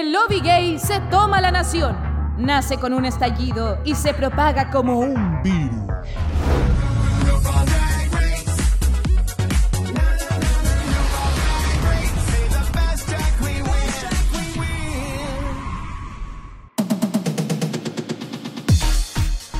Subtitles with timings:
[0.00, 1.96] el lobby gay se toma la nación.
[2.36, 5.84] Nace con un estallido y se propaga como un virus.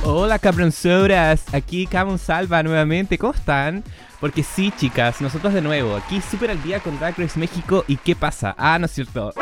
[0.03, 3.83] Hola cabronzoras, aquí Camon Salva nuevamente, ¿cómo están?
[4.19, 7.95] Porque sí, chicas, nosotros de nuevo, aquí súper al día con Drag Race México y
[7.95, 8.53] ¿qué pasa?
[8.57, 9.33] Ah, no es cierto.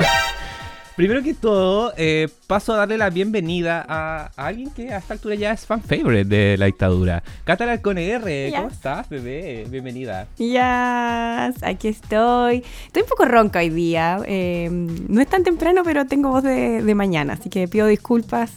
[0.96, 5.34] Primero que todo, eh, paso a darle la bienvenida a, alguien que a esta altura
[5.34, 7.24] ya es fan favorite de la dictadura.
[7.46, 9.66] Catalan con R, ¿cómo estás, bebé?
[9.72, 10.28] Bienvenida.
[10.38, 12.64] Ya, aquí estoy.
[12.86, 14.20] Estoy un poco ronca hoy día.
[14.28, 18.52] Eh, no es tan temprano, pero tengo voz de, de mañana, así que pido disculpas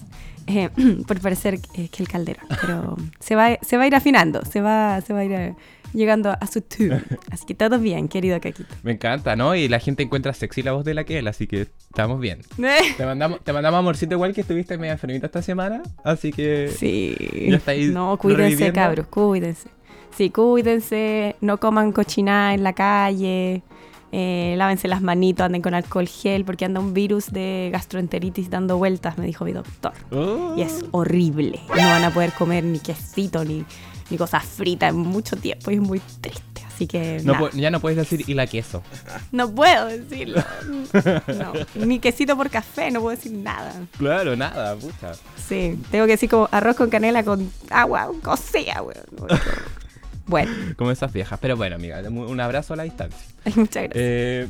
[0.46, 0.68] eh,
[1.06, 2.40] por parecer que el caldero.
[2.60, 5.54] Pero se va, se va a ir afinando, se va, se va a ir
[5.96, 7.02] llegando a su tour.
[7.30, 8.74] Así que todo bien, querido Caquito.
[8.82, 9.54] Me encanta, ¿no?
[9.54, 12.42] Y la gente encuentra sexy la voz de la que él, así que estamos bien.
[12.96, 16.70] te, mandamos, te mandamos amorcito igual que estuviste media enfermita esta semana, así que...
[16.76, 17.16] Sí.
[17.48, 17.60] Ya
[17.92, 19.68] no, cuídense, cabros, cuídense.
[20.16, 23.62] Sí, cuídense, no coman cochinada en la calle.
[24.12, 28.78] Eh, lávense las manitos, anden con alcohol gel, porque anda un virus de gastroenteritis dando
[28.78, 29.92] vueltas, me dijo mi doctor.
[30.56, 31.00] Y es oh.
[31.00, 31.60] horrible.
[31.68, 33.64] No van a poder comer ni quesito ni,
[34.10, 36.62] ni cosas fritas en mucho tiempo y es muy triste.
[36.66, 37.22] Así que.
[37.54, 38.82] ya no puedes decir y la queso.
[39.32, 40.42] No puedo decirlo.
[41.74, 43.72] ni quesito por café, no puedo decir nada.
[43.96, 45.12] Claro, nada, pucha.
[45.48, 49.40] Sí, tengo que decir como arroz con canela con agua cocida, weón.
[50.26, 50.52] Bueno.
[50.76, 51.38] Como esas viejas.
[51.40, 53.18] Pero bueno, amiga, un abrazo a la distancia.
[53.54, 53.92] Muchas gracias.
[53.94, 54.48] Eh,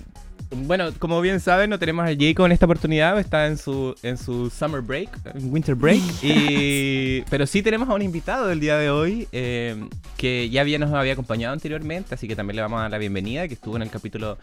[0.51, 4.17] bueno, como bien saben, no tenemos a Jacob en esta oportunidad, está en su, en
[4.17, 5.11] su summer break,
[5.43, 10.49] winter break, y, pero sí tenemos a un invitado del día de hoy eh, que
[10.49, 13.49] ya había, nos había acompañado anteriormente, así que también le vamos a dar la bienvenida,
[13.49, 14.39] que estuvo en el capítulo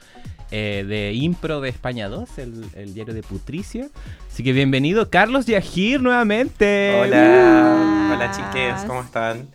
[0.51, 3.87] eh, de Impro de España 2, el, el, diario de Putricia.
[4.29, 6.99] Así que bienvenido, Carlos Yajir, nuevamente.
[7.01, 9.47] Hola, hola chiques, ¿cómo están?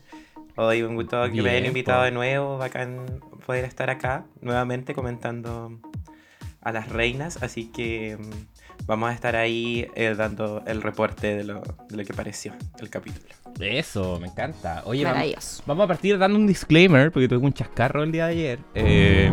[0.57, 5.79] Hoy un gusto que me hayan invitado de nuevo, bacán poder estar acá nuevamente comentando
[6.69, 11.45] a las reinas, así que mm, vamos a estar ahí eh, dando el reporte de
[11.45, 13.27] lo, de lo que pareció el capítulo.
[13.61, 14.83] Eso, me encanta.
[14.85, 18.33] Oye, vamos, vamos, a partir dando un disclaimer, porque tuve un chascarro el día de
[18.33, 18.59] ayer.
[18.75, 19.33] Eh,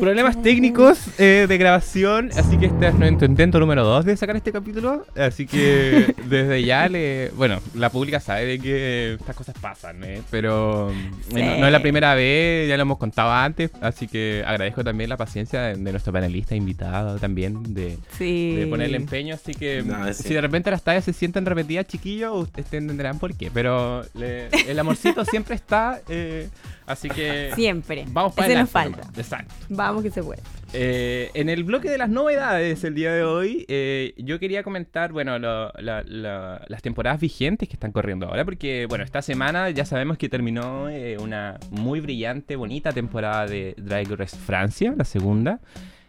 [0.00, 4.36] problemas técnicos eh, de grabación, así que este es nuestro intento número 2 de sacar
[4.36, 5.04] este capítulo.
[5.16, 7.30] Así que desde ya le.
[7.36, 10.22] Bueno, la pública sabe de que estas cosas pasan, ¿eh?
[10.30, 10.92] pero
[11.32, 15.16] no, es la primera vez, ya lo hemos contado antes, así que agradezco también la
[15.16, 19.34] paciencia de, nuestro panelista invitado también de, de poner el empeño.
[19.34, 23.50] Así que si de repente las tallas se sienten repetidas, chiquillos, ustedes entenderán por qué.
[23.52, 26.00] Pero el amorcito siempre está.
[26.08, 26.48] Eh,
[26.86, 27.52] así que.
[27.56, 28.04] Siempre.
[28.08, 29.02] Vamos para Ese nos falta.
[29.16, 29.54] Exacto.
[29.68, 30.40] Vamos que se puede.
[30.72, 35.12] Eh, en el bloque de las novedades el día de hoy, eh, yo quería comentar,
[35.12, 40.28] bueno, las temporadas vigentes que están corriendo ahora, porque, bueno, esta semana ya sabemos que
[40.28, 40.88] terminó
[41.20, 45.60] una muy brillante, bonita temporada de Drag Race Francia, la segunda.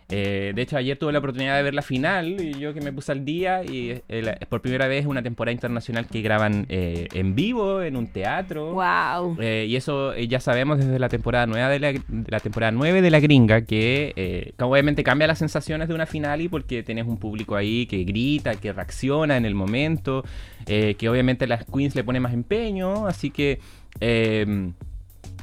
[0.10, 2.94] Eh, de hecho, ayer tuve la oportunidad de ver la final y yo que me
[2.94, 7.36] puse al día y eh, por primera vez una temporada internacional que graban eh, en
[7.36, 8.74] vivo en un teatro.
[8.74, 9.42] Wow.
[9.42, 13.62] y eso ya sabemos desde la temporada nueva de la, temporada 9 de la gringa
[13.62, 18.04] que, obviamente cambia las sensaciones de una final y porque tienes un público ahí que
[18.04, 20.24] grita, que reacciona en el momento,
[20.66, 23.60] que obviamente las queens le ponen más empeño, así que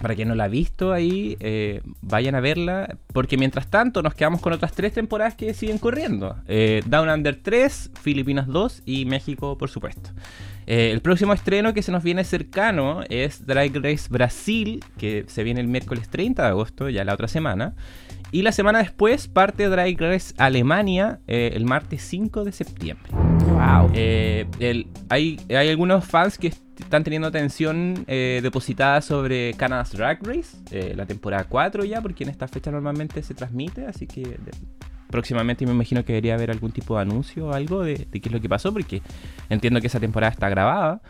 [0.00, 4.15] para quien no la ha visto ahí, eh, vayan a verla, porque mientras tanto nos
[4.15, 6.37] quedamos con otras tres temporadas que siguen corriendo.
[6.47, 10.10] Eh, Down Under 3, Filipinas 2 y México, por supuesto.
[10.66, 15.44] Eh, el próximo estreno que se nos viene cercano es Drag Race Brasil, que se
[15.44, 17.75] viene el miércoles 30 de agosto, ya la otra semana.
[18.34, 23.12] Y la semana después parte Drag Race Alemania el martes 5 de septiembre.
[23.12, 23.93] Wow.
[25.09, 30.94] hay, hay algunos fans que están teniendo atención eh, depositada sobre Canada's Drag Race, eh,
[30.97, 34.37] la temporada 4 ya, porque en esta fecha normalmente se transmite, así que
[35.11, 38.32] próximamente me imagino que debería haber algún tipo de anuncio o algo de, qué es
[38.32, 39.00] lo que pasó, porque
[39.49, 41.00] entiendo que esa temporada está grabada.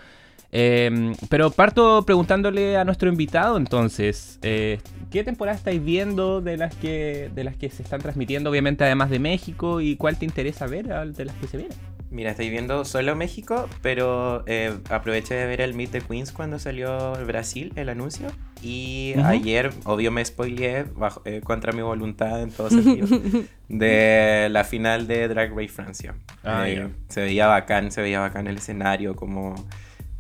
[0.57, 4.79] Em, pero parto preguntándole a nuestro invitado entonces, eh,
[5.11, 9.11] ¿qué temporada estáis viendo de las, que, de las que se están transmitiendo, obviamente además
[9.11, 11.77] de México, y cuál te interesa ver de las que se vienen?
[12.15, 16.61] Mira, estoy viendo solo México, pero eh, aproveché de ver el Meet the Queens cuando
[16.61, 18.29] salió Brasil, el anuncio.
[18.63, 20.85] Y ayer, obvio, me spoileé
[21.25, 23.09] eh, contra mi voluntad en todo sentido
[23.69, 26.15] de la final de Drag Race Francia.
[26.45, 29.57] Ah, eh, se veía bacán, se veía bacán el escenario, como,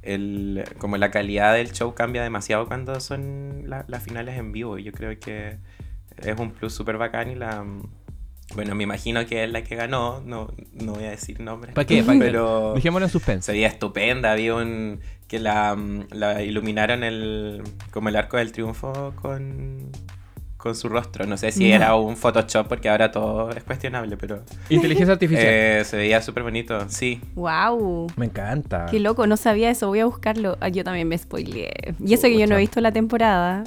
[0.04, 4.78] el, como la calidad del show cambia demasiado cuando son las finales en vivo.
[4.78, 5.58] Yo creo que
[6.18, 7.64] es un plus súper bacán y la
[8.54, 11.74] bueno, me imagino que es la que ganó, no, no voy a decir nombres.
[11.74, 12.04] ¿Para qué?
[12.18, 13.46] pero Dejémoslo en suspense.
[13.46, 15.00] Se veía estupenda, había un...
[15.26, 15.76] que la,
[16.10, 19.90] la iluminaron el, como el arco del triunfo con,
[20.64, 21.26] con su rostro.
[21.26, 24.42] No sé si era un Photoshop porque ahora todo es cuestionable, pero...
[24.70, 25.46] Inteligencia artificial.
[25.46, 27.20] Eh, se veía súper bonito, sí.
[27.34, 28.06] ¡Wow!
[28.16, 28.86] Me encanta.
[28.90, 30.56] Qué loco, no sabía eso, voy a buscarlo.
[30.60, 31.94] Ah, yo también me spoileé.
[32.02, 33.62] Y eso que yo no he visto la temporada.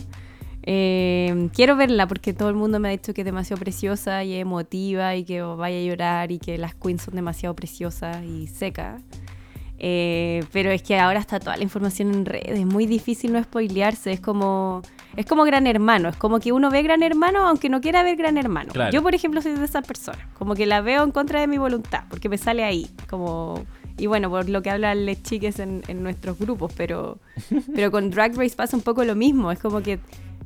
[0.63, 4.33] Eh, quiero verla porque todo el mundo me ha dicho que es demasiado preciosa y
[4.33, 9.03] emotiva y que vaya a llorar y que las queens son demasiado preciosas y secas.
[9.79, 13.44] Eh, pero es que ahora está toda la información en redes, es muy difícil no
[13.44, 14.81] spoilearse, es como,
[15.15, 18.15] es como Gran Hermano, es como que uno ve Gran Hermano aunque no quiera ver
[18.15, 18.74] Gran Hermano.
[18.91, 21.59] Yo, por ejemplo, soy de esa persona, como que la veo en contra de mi
[21.59, 23.65] voluntad, porque me sale ahí, como...
[24.00, 27.18] Y bueno, por lo que hablan las chiques en, en nuestros grupos, pero,
[27.75, 30.00] pero con Drag Race pasa un poco lo mismo, es como que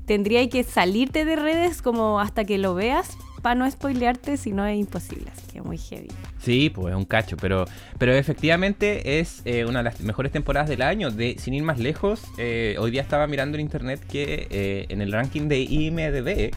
[0.06, 4.66] tendría que salirte de redes como hasta que lo veas para no spoilearte, si no
[4.66, 6.10] es imposible, así que muy heavy.
[6.40, 7.66] Sí, pues es un cacho, pero,
[7.98, 11.12] pero efectivamente es eh, una de las mejores temporadas del año.
[11.12, 15.02] De, sin ir más lejos, eh, hoy día estaba mirando en internet que eh, en
[15.02, 16.52] el ranking de IMDB,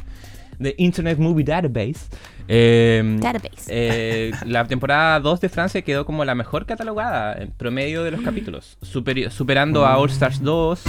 [0.58, 2.08] de Internet Movie Database,
[2.46, 3.66] Em, Database.
[3.68, 8.20] Eh, la temporada 2 de Francia quedó como la mejor catalogada en promedio de los
[8.20, 10.82] capítulos, superando a All Stars 2,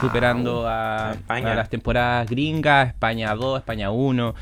[0.00, 4.34] superando a, las temporadas gringas, España 2, España 1,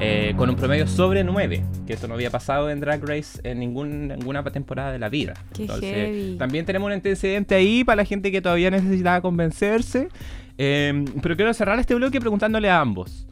[0.00, 3.58] eh, con un promedio sobre 9, que eso no había pasado en Drag Race en
[3.60, 5.34] ninguna temporada de la vida.
[6.38, 10.08] también tenemos un antecedente ahí para la gente que todavía necesitaba convencerse.
[10.58, 13.26] Em, pero quiero cerrar este bloque preguntándole a ambos.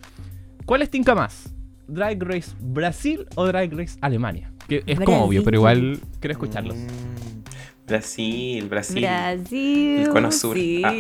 [0.71, 1.53] ¿Cuál es Tinka más?
[1.89, 4.53] Drag Race Brasil o Drag Race Alemania?
[4.69, 6.77] Que es como obvio, pero igual quiero escucharlos.
[6.77, 9.01] Mm, Brasil, Brasil.
[9.01, 9.99] Brasil.
[10.03, 10.57] El cono sur.
[10.57, 10.95] Sí, ah.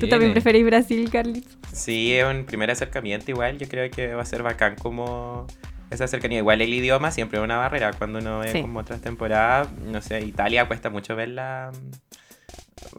[0.00, 1.56] ¿Tú también preferís Brasil, Carlitos?
[1.72, 3.56] Sí, es un primer acercamiento igual.
[3.58, 5.46] Yo creo que va a ser bacán como
[5.90, 6.38] esa cercanía.
[6.38, 7.92] Igual el idioma siempre es una barrera.
[7.92, 11.70] Cuando uno ve como otras temporadas, no sé, Italia cuesta mucho verla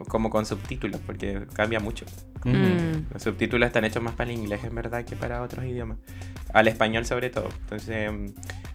[0.08, 2.06] como con subtítulos, porque cambia mucho.
[2.44, 3.12] Mm.
[3.14, 5.98] Los subtítulos están hechos más para el inglés, en verdad, que para otros idiomas.
[6.54, 7.50] Al español, sobre todo.
[7.62, 8.12] Entonces,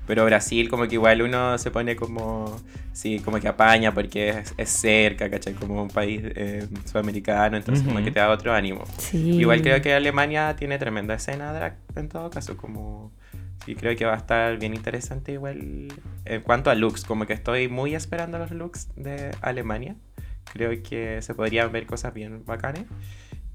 [0.06, 2.60] pero Brasil, como que igual uno se pone como,
[2.92, 5.54] sí, como que apaña porque es, cerca, ¿cachai?
[5.54, 8.84] Como un país eh, sudamericano, entonces, como que te da otro ánimo.
[9.12, 13.12] Igual creo que Alemania tiene tremenda escena drag, en todo caso, como.
[13.64, 15.88] Sí, creo que va a estar bien interesante igual
[16.24, 19.96] en cuanto a looks, como que estoy muy esperando los looks de Alemania
[20.52, 22.84] creo que se podrían ver cosas bien bacanes.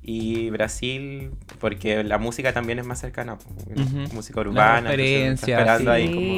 [0.06, 3.38] Y Brasil, porque la música también es más cercana,
[4.13, 4.92] música urbana.
[5.38, 5.51] sí,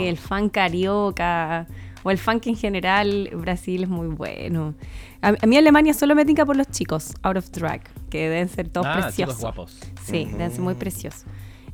[0.08, 1.66] el fan carioca
[2.06, 4.76] o el funk en general, Brasil es muy bueno.
[5.24, 7.82] A, mí Alemania solo me tinca por los chicos, out of drag,
[8.12, 9.40] que deben ser todos ah, preciosos.
[9.40, 9.80] guapos.
[10.04, 11.26] Sí, deben ser muy preciosos.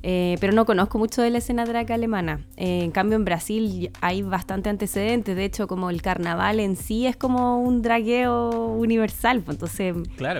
[0.03, 2.42] Eh, pero no conozco mucho de la escena drag alemana.
[2.57, 5.36] Eh, en cambio, en Brasil hay bastante antecedentes.
[5.36, 9.42] De hecho, como el carnaval en sí es como un dragueo universal.
[9.42, 9.95] Pues, entonces,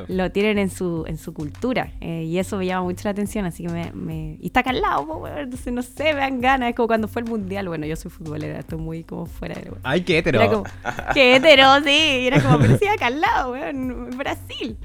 [0.08, 1.92] lo tienen en su, en su cultura.
[2.02, 3.46] Eh, y eso me llama mucho la atención.
[3.46, 4.38] Así que me.
[4.40, 6.70] Y está acá al lado, pues, entonces no sé, me dan ganas.
[6.70, 7.68] Es como cuando fue el mundial.
[7.68, 9.72] Bueno, yo soy futbolera, estoy muy como fuera de.
[9.84, 10.64] ¡Ay, qué hetero!
[11.14, 12.22] ¡Qué hetero, sí!
[12.22, 14.78] Y era como, pero sí, acá al lado, en Brasil.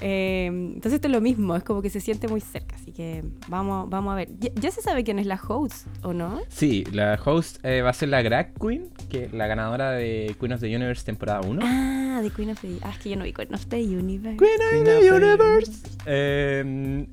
[0.00, 3.24] Eh, entonces esto es lo mismo, es como que se siente muy cerca, así que
[3.48, 4.28] vamos, vamos a ver.
[4.38, 6.40] ¿Ya, se sabe quién es la host o no?
[6.48, 10.52] Sí, la host eh, va a ser la Drag Queen, que la ganadora de Queen
[10.52, 11.60] of the Universe temporada 1.
[11.62, 14.36] Ah, de Queen of the Ah, es que yo no vi Queen of the Universe.
[14.36, 15.72] Queen of the Universe.
[16.06, 17.06] Eh,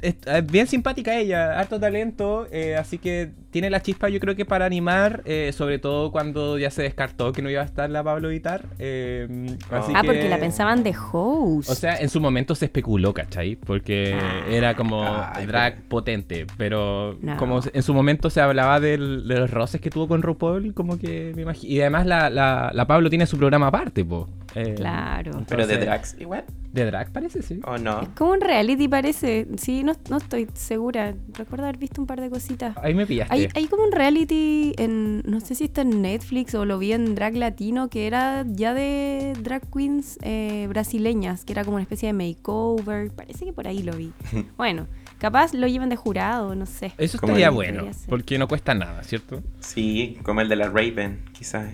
[0.00, 2.46] es bien simpática ella, harto talento,
[2.78, 6.82] así que tiene la chispa yo creo que para animar, sobre todo cuando ya se
[6.82, 8.64] descartó que no iba a estar la Pablo Vitar.
[8.80, 11.70] ah, porque la pensaban de host.
[11.70, 13.54] O sea, en su momento se especuló, ¿cachai?
[13.54, 14.44] Porque ah.
[14.48, 15.04] era como
[15.46, 20.22] drag potente, pero como en su momento se hablaba de los roces que tuvo con
[20.22, 21.72] RuPaul, como que me imagino.
[21.72, 24.28] Y además la, la, Pablo tiene su programa aparte, po.
[24.54, 25.44] Eh, claro.
[25.48, 26.44] pero de drags igual.
[26.72, 27.60] De drag parece, sí.
[27.64, 28.02] ¿O no?
[28.02, 29.46] Es como un reality parece.
[29.56, 31.14] Sí, no, no estoy segura.
[31.32, 32.76] Recuerdo haber visto un par de cositas.
[32.82, 33.34] Ahí me pillaste.
[33.34, 36.92] Hay, hay como un reality en, no sé si está en Netflix o lo vi
[36.92, 41.82] en Drag Latino, que era ya de drag queens eh, brasileñas, que era como una
[41.82, 43.10] especie de makeover.
[43.12, 44.12] Parece que por ahí lo vi.
[44.56, 46.92] bueno, capaz lo llevan de jurado, no sé.
[46.98, 49.42] Eso estaría bueno, porque no cuesta nada, ¿cierto?
[49.60, 51.70] Sí, como el de la Raven, quizás.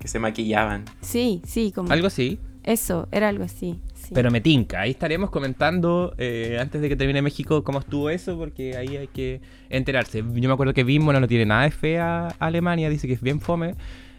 [0.00, 0.84] Que se maquillaban.
[1.02, 1.92] Sí, sí, como.
[1.92, 2.40] Algo así.
[2.64, 3.80] Eso, era algo así.
[4.12, 8.36] Pero me tinca, ahí estaremos comentando eh, antes de que termine México cómo estuvo eso,
[8.36, 10.18] porque ahí hay que enterarse.
[10.18, 13.40] Yo me acuerdo que Bimbo no tiene nada de fea Alemania, dice que es bien
[13.40, 13.76] fome.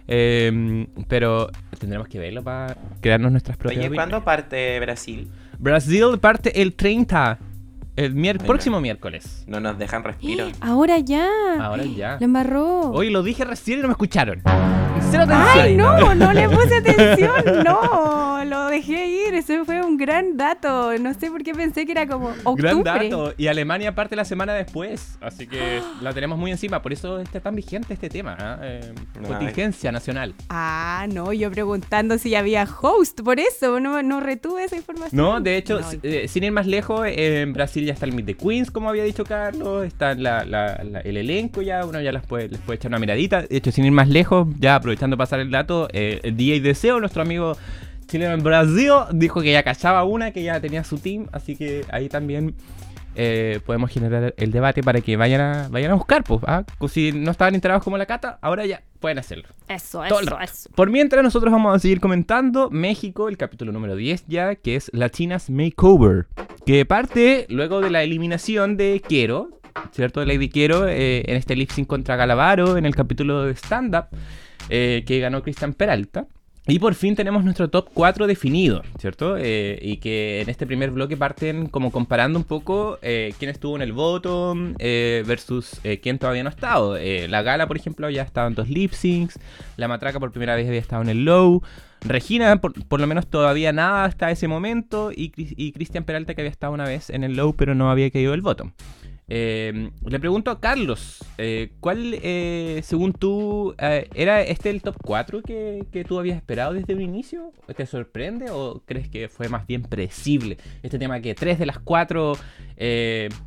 [0.07, 3.85] Em, pero tendremos que verlo para crearnos nuestras propias.
[3.85, 5.29] Oye, ¿cuándo parte Brasil?
[5.59, 7.37] Brasil parte el 30.
[8.05, 9.43] El próximo miércoles.
[9.47, 10.47] No nos dejan respiro.
[10.61, 11.27] Ahora ya.
[11.59, 12.17] Ahora ya.
[12.19, 12.91] Lo embarró.
[12.91, 14.41] Hoy lo dije recién y no me escucharon.
[15.29, 17.63] Ay, no, no le puse atención.
[17.63, 19.33] No, lo dejé ir.
[19.33, 20.97] Ese fue un gran dato.
[20.99, 22.73] No sé por qué pensé que era como octubre.
[22.73, 23.33] Gran dato.
[23.37, 25.17] Y Alemania parte la semana después.
[25.21, 26.81] Así que la tenemos muy encima.
[26.81, 28.35] Por eso está tan vigente este tema.
[28.39, 28.59] ¿ah?
[28.61, 28.93] ¿eh?
[29.25, 30.33] contingencia nacional.
[30.49, 31.33] Ah, no.
[31.33, 33.21] Yo preguntando si había host.
[33.21, 35.21] Por eso no, no retuve esa información.
[35.21, 38.33] No, de hecho, eh, sin ir más lejos, en Brasil ya está el Meet the
[38.35, 39.85] Queens, como había dicho Carlos.
[39.85, 41.85] Está el elenco ya.
[41.85, 43.41] Uno ya les puede, les puede echar una miradita.
[43.43, 46.99] De hecho, sin ir más lejos, ya aprovechando pasar el dato, eh, el DJ Deseo,
[46.99, 47.57] nuestro amigo
[48.11, 51.27] chileno en Brasil, dijo que ya cachaba una, que ya tenía su team.
[51.31, 52.55] Así que ahí también
[53.15, 56.65] eh, podemos generar el debate para que vayan a, vayan a buscar, pues, ¿ah?
[56.89, 59.47] si no estaban enterados como la cata, ahora ya pueden hacerlo.
[59.69, 60.69] Eso, eso, eso.
[60.75, 64.89] Por mientras nosotros vamos a seguir comentando México, el capítulo número 10 ya, que es
[64.93, 66.27] Latinas Makeover,
[66.65, 69.61] que parte luego de la eliminación de Quiero,
[69.93, 70.19] ¿cierto?
[70.19, 74.07] De Lady Quiero eh, en este lip sync contra Galavaro en el capítulo de stand-up
[74.69, 76.27] eh, que ganó Cristian Peralta.
[76.67, 79.35] Y por fin tenemos nuestro top 4 definido, ¿cierto?
[79.35, 83.75] Eh, y que en este primer bloque parten como comparando un poco eh, quién estuvo
[83.75, 86.97] en el voto eh, versus quién todavía no ha estado.
[87.27, 89.39] la Gala, por ejemplo, ya estado en dos lip syncs.
[89.75, 91.63] La Matraca por primera vez había estado en el low.
[92.01, 95.11] Regina, por, lo menos todavía nada hasta ese momento.
[95.11, 98.11] Y, y Cristian Peralta que había estado una vez en el low pero no había
[98.11, 98.71] caído el voto.
[99.27, 105.41] Eh, le pregunto a Carlos, eh, ¿cuál, eh, según tú, era este el top 4
[105.41, 107.53] que, tú habías esperado desde un inicio?
[107.75, 110.57] ¿Te sorprende o crees que fue más bien predecible?
[110.83, 112.33] Este tema que tres de las cuatro,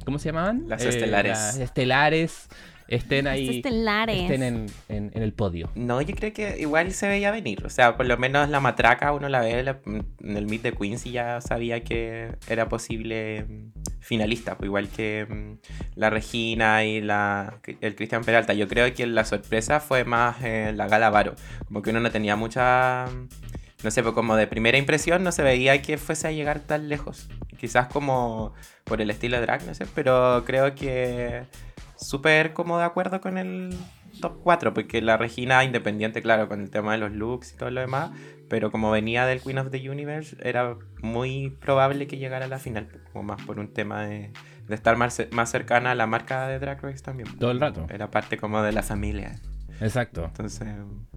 [0.05, 0.65] ¿cómo se llamaban?
[0.69, 1.33] Las estelares.
[1.33, 2.49] Las estelares
[2.89, 5.71] estén ahí, estén en, en, el podio.
[5.75, 7.65] No, yo creo que igual se veía venir.
[7.65, 11.07] O sea, por lo menos la matraca uno la ve en el Meet de Queens
[11.07, 17.01] y ya sabía que era posible mm, finalista, pues igual que mm, la Regina y
[17.01, 18.55] la, el Cristian Peralta.
[18.55, 21.35] Yo creo que la sorpresa fue más la Gala Varo.
[21.67, 23.07] Como que uno no tenía mucha
[23.85, 26.89] no sé, pues como de primera impresión no se veía que fuese a llegar tan
[26.89, 27.29] lejos.
[27.59, 31.43] Quizás como por el estilo de drag, no sé, pero creo que
[32.05, 33.75] súper como de acuerdo con el
[34.21, 37.71] top 4, porque la Regina, independiente, claro, con el tema de los looks y todo
[37.71, 38.11] lo demás,
[38.49, 42.59] pero como venía del Queen of the Universe, era muy probable que llegara a la
[42.59, 44.31] final, como más por un tema de,
[44.69, 47.29] de estar más, más cercana a la marca de Drag Race también.
[47.39, 47.87] Todo el rato.
[47.91, 49.41] Era parte como de la familia.
[49.81, 50.25] Exacto.
[50.25, 50.69] Entonces.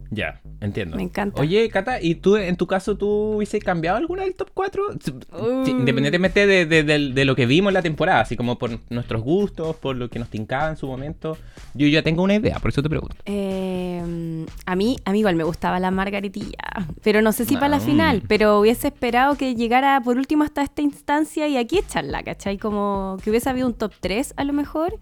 [0.09, 0.97] Ya, entiendo.
[0.97, 1.41] Me encanta.
[1.41, 4.83] Oye, Cata, ¿y tú, en tu caso, tú hubiese cambiado alguna del top 4?
[5.65, 10.09] Independientemente de, lo que vimos en la temporada, así como por nuestros gustos, por lo
[10.09, 11.37] que nos tincaba en su momento.
[11.73, 13.15] Yo ya tengo una idea, por eso te pregunto.
[13.25, 17.69] Eh, a, mí, a mí igual me gustaba la margaritilla, pero no sé si para
[17.69, 22.23] la final, pero hubiese esperado que llegara por último hasta esta instancia y aquí echarla,
[22.23, 22.57] ¿cachai?
[22.57, 24.99] Como que hubiese habido un top 3 a lo mejor,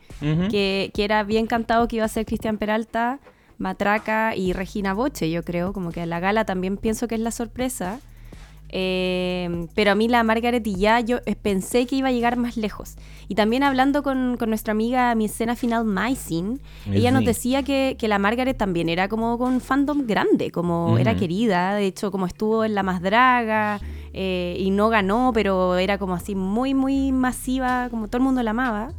[0.49, 3.19] que, que era bien cantado que iba a ser Cristian Peralta.
[3.57, 7.21] Matraca y Regina Boche, yo creo, como que a la gala también pienso que es
[7.21, 7.99] la sorpresa.
[8.69, 12.57] Eh, pero a mí la Margaret y ya yo pensé que iba a llegar más
[12.57, 12.95] lejos.
[13.27, 16.59] Y también hablando con, nuestra amiga, mi escena final, Mycin,
[16.91, 21.75] ella nos decía que, la Margaret también era como con fandom grande, como era querida,
[21.75, 23.79] de hecho como estuvo en La Más Draga
[24.13, 28.43] eh, y no ganó, pero era como así muy, muy masiva, como todo el mundo
[28.43, 28.91] la amaba.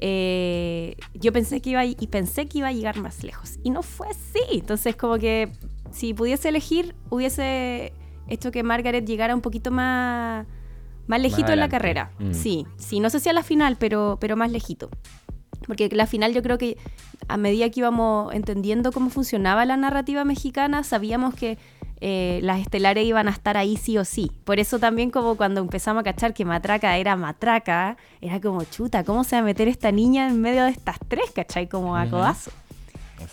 [0.00, 3.82] Eh, yo pensé que iba y pensé que iba a llegar más lejos y no
[3.82, 4.40] fue así.
[4.52, 5.50] Entonces como que
[5.90, 7.92] si pudiese elegir hubiese
[8.28, 10.46] hecho que Margaret llegara un poquito más
[11.06, 12.12] más lejito en la carrera.
[12.18, 12.32] Mm.
[12.32, 14.90] Sí, sí, no sé si a la final, pero pero más lejito.
[15.66, 16.76] Porque la final yo creo que
[17.28, 21.58] a medida que íbamos entendiendo cómo funcionaba la narrativa mexicana, sabíamos que
[22.00, 24.30] eh, las estelares iban a estar ahí sí o sí.
[24.44, 29.04] Por eso también como cuando empezamos a cachar que Matraca era Matraca, era como chuta,
[29.04, 31.68] ¿cómo se va a meter esta niña en medio de estas tres, cachai?
[31.68, 32.52] Como a codazo.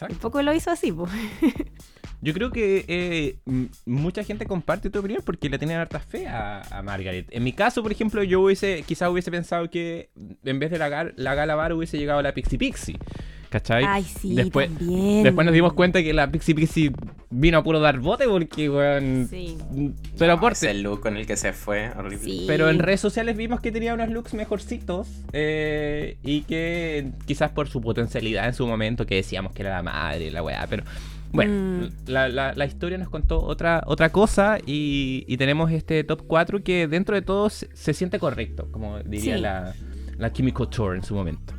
[0.10, 1.12] Un poco lo hizo así, pues.
[2.26, 3.38] Yo creo que eh,
[3.86, 7.28] mucha gente comparte tu opinión porque le tienen harta fe a, Margaret.
[7.30, 10.10] En mi caso, por ejemplo, yo hubiese, quizás hubiese pensado que
[10.44, 12.98] en vez de la, la Gala Bar hubiese llegado la Pixie Pixie.
[13.56, 13.86] ¿Cachai?
[13.88, 15.24] Ay, sí, después, también.
[15.24, 16.92] después nos dimos cuenta que la Pixie Pixie
[17.30, 19.30] vino a puro dar bote porque, weón.
[19.30, 19.58] Sí.
[20.18, 20.70] Pero aporte.
[20.70, 22.44] el look con el que se fue, horrible.
[22.48, 27.70] Pero en redes sociales vimos que tenía unos looks mejorcitos eh, y que quizás por
[27.70, 30.84] su potencialidad en su momento, que decíamos que era la madre, la weá, pero.
[31.32, 32.10] Bueno, mm.
[32.10, 36.88] la, la, historia nos contó otra, otra cosa y, y, tenemos este top 4 que
[36.88, 39.76] dentro de todo se, siente correcto, como diría la,
[40.18, 41.54] la Chemical Tour en su momento.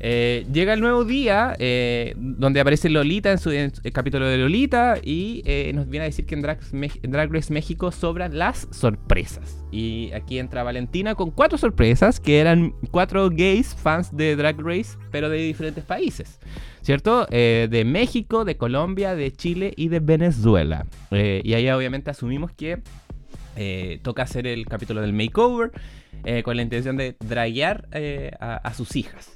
[0.00, 4.96] Eh, llega el nuevo día eh, donde aparece Lolita en su el capítulo de Lolita
[5.02, 9.64] y eh, nos viene a decir que en Drag, Race México sobran las sorpresas.
[9.70, 14.98] Y aquí entra Valentina con cuatro sorpresas que eran cuatro gays fans de Drag Race
[15.10, 16.38] pero de diferentes países.
[16.82, 17.24] ¿Cierto?
[17.24, 20.84] de México, de Colombia, de Chile y de Venezuela.
[21.10, 22.82] y ahí obviamente asumimos que
[24.02, 25.72] toca hacer el capítulo del makeover
[26.44, 27.88] con la intención de draguear
[28.40, 29.33] a sus hijas.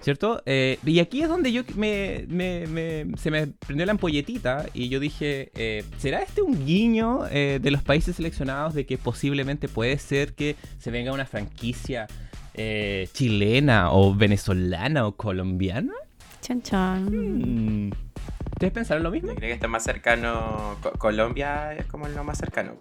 [0.00, 0.42] ¿Cierto?
[0.46, 2.26] Eh, y aquí es donde yo me,
[3.16, 7.70] se me prendió la ampolletita y yo dije, eh, ¿será este un guiño eh, de
[7.70, 12.06] los países seleccionados de que posiblemente puede ser que se venga una franquicia
[13.12, 15.92] chilena o venezolana o colombiana?
[16.40, 17.04] Chan chan.
[17.06, 17.90] Hmm.
[18.52, 19.34] ¿Ustedes pensaron lo mismo?
[19.34, 22.76] Creo que está más cercano, Colombia es como lo más cercano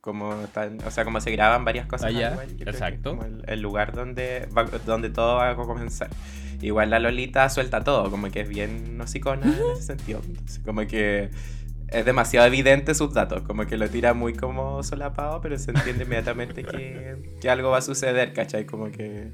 [0.00, 2.08] como o sea, como se graban varias cosas.
[2.08, 3.18] Allá, exacto.
[3.46, 4.48] el, lugar donde,
[4.86, 6.08] donde todo va a comenzar.
[6.62, 10.20] Igual la Lolita suelta todo, como que es bien nosicona en ese sentido.
[10.64, 11.30] como que
[11.88, 16.04] es demasiado evidente sus datos, como que lo tira muy como solapado, pero se entiende
[16.04, 18.64] inmediatamente que, que algo va a suceder, ¿cachai?
[18.64, 19.32] Como que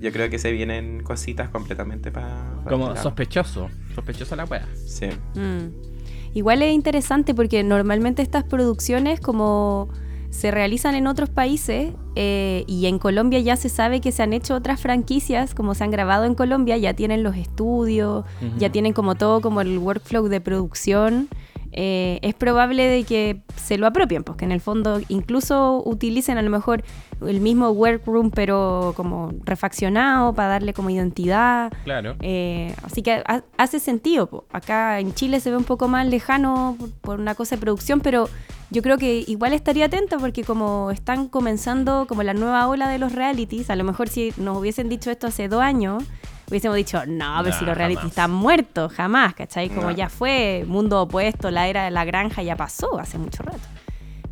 [0.00, 2.62] yo creo que se vienen cositas completamente para...
[2.68, 4.66] como este sospechoso, sospechoso la wea.
[4.74, 5.06] Sí.
[5.34, 5.91] Mm.
[6.34, 9.88] Igual es interesante porque normalmente estas producciones como
[10.30, 14.32] se realizan en otros países eh, y en Colombia ya se sabe que se han
[14.32, 18.24] hecho otras franquicias como se han grabado en Colombia, ya tienen los estudios,
[18.58, 21.28] ya tienen como todo como el workflow de producción
[21.72, 26.42] eh, es probable de que se lo apropien, porque en el fondo incluso utilicen a
[26.42, 26.84] lo mejor
[27.26, 31.72] el mismo workroom, pero como refaccionado para darle como identidad.
[31.84, 32.16] Claro.
[32.20, 33.22] Eh, así que
[33.56, 34.46] hace sentido.
[34.52, 38.28] Acá en Chile se ve un poco más lejano por, una cosa de producción, pero
[38.70, 42.98] yo creo que igual estaría atento porque como están comenzando como la nueva ola de
[42.98, 46.04] los realities, a lo mejor si nos hubiesen dicho esto hace dos años,
[46.48, 49.68] hubiésemos dicho, no, pero si los reality están muertos, jamás, ¿cachai?
[49.70, 53.60] Como ya fue, mundo opuesto, la era de la granja ya pasó hace mucho rato.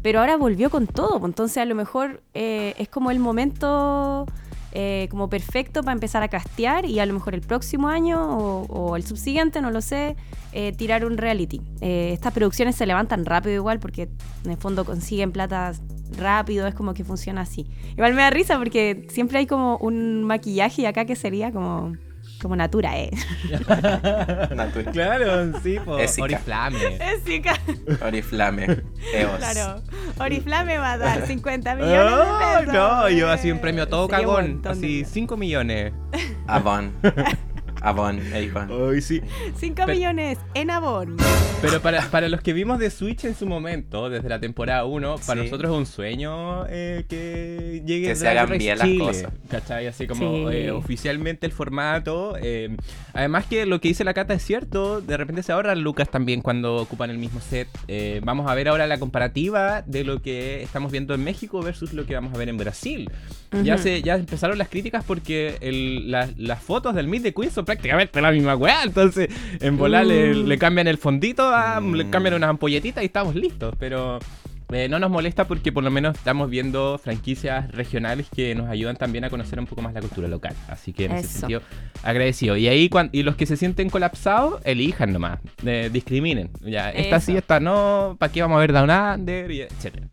[0.03, 4.27] Pero ahora volvió con todo, pues, entonces a lo mejor eh, es como el momento
[4.73, 8.97] eh, como perfecto para empezar a castear y a lo mejor el próximo año o,
[8.97, 10.17] el subsiguiente, no lo sé,
[10.53, 11.61] eh, tirar un reality.
[11.81, 14.09] estas producciones se levantan rápido igual porque
[14.45, 15.73] en el fondo consiguen plata
[16.17, 17.67] rápido, es como que funciona así.
[17.93, 21.95] Igual me da risa porque siempre hay como un maquillaje y acá que sería como
[22.41, 23.11] como Natura, ¿eh?
[24.55, 24.91] natura.
[24.93, 25.93] Claro, sí, po.
[25.93, 26.99] Oriflame.
[28.03, 28.83] Oriflame.
[29.13, 29.37] Eos.
[29.39, 29.83] Claro.
[30.19, 32.75] Oriflame va a dar 50 millones de pesos.
[32.75, 34.63] No, yo así un premio todo cagón.
[34.65, 35.93] Así 5 millones.
[36.47, 36.93] Avon.
[37.81, 38.91] Avon, Avon.
[38.91, 39.21] Ay, sí.
[39.57, 41.17] 5 millones en Avon.
[41.63, 45.17] Pero para, para, los que vimos de Switch en su momento, desde la temporada 1,
[45.27, 49.33] para nosotros es un sueño eh, que llegue que se hagan bien las cosas.
[49.49, 49.87] ¿Cachai?
[49.87, 52.37] Así como eh, oficialmente el formato.
[52.43, 52.77] Eh,
[53.13, 56.41] además que lo que dice la Cata es cierto, de repente se ahorran lucas también
[56.43, 57.69] cuando ocupan el mismo set.
[58.23, 62.07] vamos a ver ahora la comparativa de lo que estamos viendo en México versus lo
[62.07, 63.11] que vamos a ver en Brasil.
[63.63, 67.65] ya, se, ya empezaron las críticas porque el, las fotos del Meet de Queen son
[67.71, 68.83] prácticamente la misma weá.
[68.83, 69.29] Entonces,
[69.61, 70.59] en volar le, mm.
[70.59, 72.11] cambian el fondito, le mm.
[72.11, 73.75] cambian unas ampolletitas y estamos listos.
[73.79, 74.19] Pero
[74.73, 78.97] eh, no nos molesta porque por lo menos estamos viendo franquicias regionales que nos ayudan
[78.97, 80.55] también a conocer un poco más la cultura local.
[80.69, 81.63] Así que en ese sentido,
[82.03, 82.57] agradecido.
[82.57, 86.51] Y ahí, y los que se sienten colapsados, elijan nomás, eh, discriminen.
[86.63, 89.51] Ya, esta sí, esta no, ¿para qué vamos a ver Down Under?
[89.51, 90.09] Y etcétera.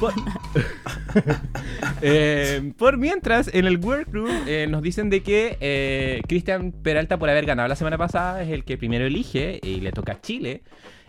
[0.00, 0.12] Por,
[2.02, 7.30] eh, por mientras, en el workroom eh, nos dicen de que eh, Cristian Peralta, por
[7.30, 10.62] haber ganado la semana pasada, es el que primero elige y le toca a Chile.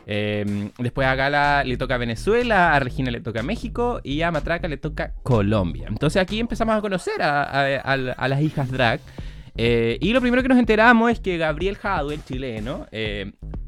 [0.06, 4.78] después a Gala le toca Venezuela, a Regina le toca México y a Matraca le
[4.78, 5.88] toca Colombia.
[5.90, 9.00] Entonces aquí empezamos a conocer a, las hijas drag.
[9.56, 12.88] y lo primero que nos enteramos es que Gabriel Jadu, el chileno,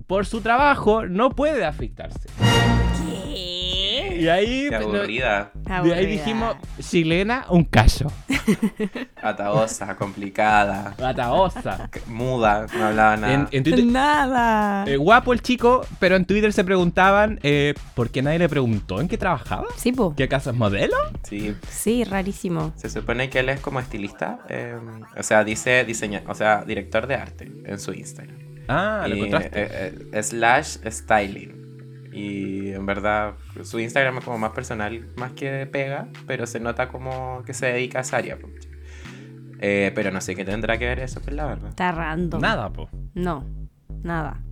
[0.08, 2.30] por su trabajo no puede afectarse.
[4.16, 5.52] Y ahí, aburrida.
[5.84, 8.12] De ahí dijimos, chilena, un caso.
[9.22, 10.96] Ataosa, complicada.
[11.04, 11.90] Ataosa.
[12.08, 13.48] Muda, no hablaba nada.
[13.52, 14.86] En, Twitter, nada.
[14.88, 19.02] Eh, guapo el chico, pero en Twitter se preguntaban eh, por qué nadie le preguntó
[19.02, 19.68] en qué trabajaba.
[19.78, 20.14] Sí, po.
[20.16, 20.96] ¿Qué acaso es modelo?
[21.24, 21.56] Sí.
[21.70, 22.74] Sí, rarísimo.
[22.76, 24.40] Se supone que él es como estilista.
[24.50, 24.78] Eh,
[25.18, 28.38] o sea, dice diseña, o sea, director de arte en su Instagram.
[28.68, 30.24] Ah, lo encontraste.
[30.24, 31.55] slash styling.
[32.16, 36.88] Y en verdad, su Instagram es como más personal, más que pega, pero se nota
[36.88, 38.38] como que se dedica a esa área.
[39.60, 41.70] Eh, pero no sé qué tendrá que ver eso, pues la verdad.
[41.70, 42.40] Está random.
[42.40, 42.90] Nada, po.
[43.14, 43.46] No,
[44.02, 44.45] nada.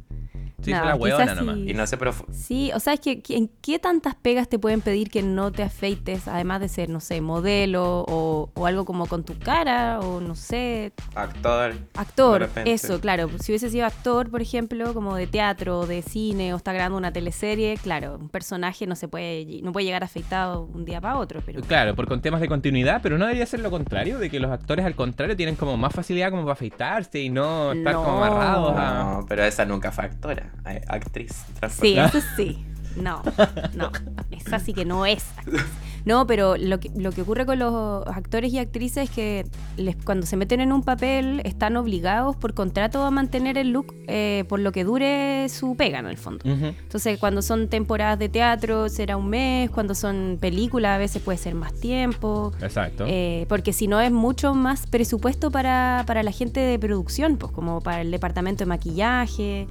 [0.63, 1.57] Sí, la huevona nomás.
[1.57, 1.97] Y no se
[2.31, 5.63] Sí, o sea, es que ¿en qué tantas pegas te pueden pedir que no te
[5.63, 10.35] afeites, además de ser, no sé, modelo o, algo como con tu cara o no
[10.35, 10.93] sé.
[11.15, 11.73] Actor.
[11.95, 13.29] Actor, eso, claro.
[13.39, 17.11] Si hubiese sido actor, por ejemplo, como de teatro, de cine o está grabando una
[17.11, 21.41] teleserie, claro, un personaje no se puede, no puede llegar afeitado un día para otro.
[21.45, 21.61] Pero...
[21.61, 24.51] Claro, por con temas de continuidad, pero no debería ser lo contrario, de que los
[24.51, 28.73] actores al contrario tienen como más facilidad como para afeitarse y no estar como amarrados
[28.77, 29.03] a.
[29.03, 30.52] No, pero esa nunca fue actora
[30.87, 31.45] actriz.
[31.69, 32.65] Sí, eso sí.
[32.95, 33.21] No,
[33.73, 33.91] no.
[34.31, 35.25] Esa sí que no es
[36.05, 39.45] No, pero lo que, lo que ocurre con los actores y actrices es que
[39.77, 43.95] les, cuando se meten en un papel están obligados por contrato a mantener el look
[44.07, 46.43] eh, por lo que dure su pega, en el fondo.
[46.43, 51.37] Entonces, cuando son temporadas de teatro será un mes, cuando son películas a veces puede
[51.37, 52.51] ser más tiempo.
[52.61, 53.05] Exacto.
[53.07, 57.51] Eh, porque si no es mucho más presupuesto para, para la gente de producción, pues
[57.53, 59.67] como para el departamento de maquillaje.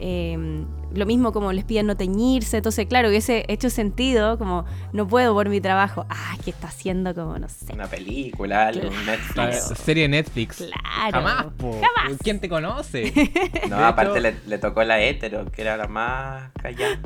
[0.00, 5.06] Eh, lo mismo como les piden no teñirse, entonces claro, hubiese hecho sentido, como no
[5.06, 7.72] puedo por mi trabajo, ah, que está haciendo como, no sé.
[7.72, 9.78] Una película, algo, Netflix.
[9.78, 10.56] serie Netflix.
[10.56, 11.52] Claro.
[11.60, 13.12] Jamás, ¿Quién te conoce?
[13.68, 16.98] no, aparte le, tocó la hétero, que era la más callada.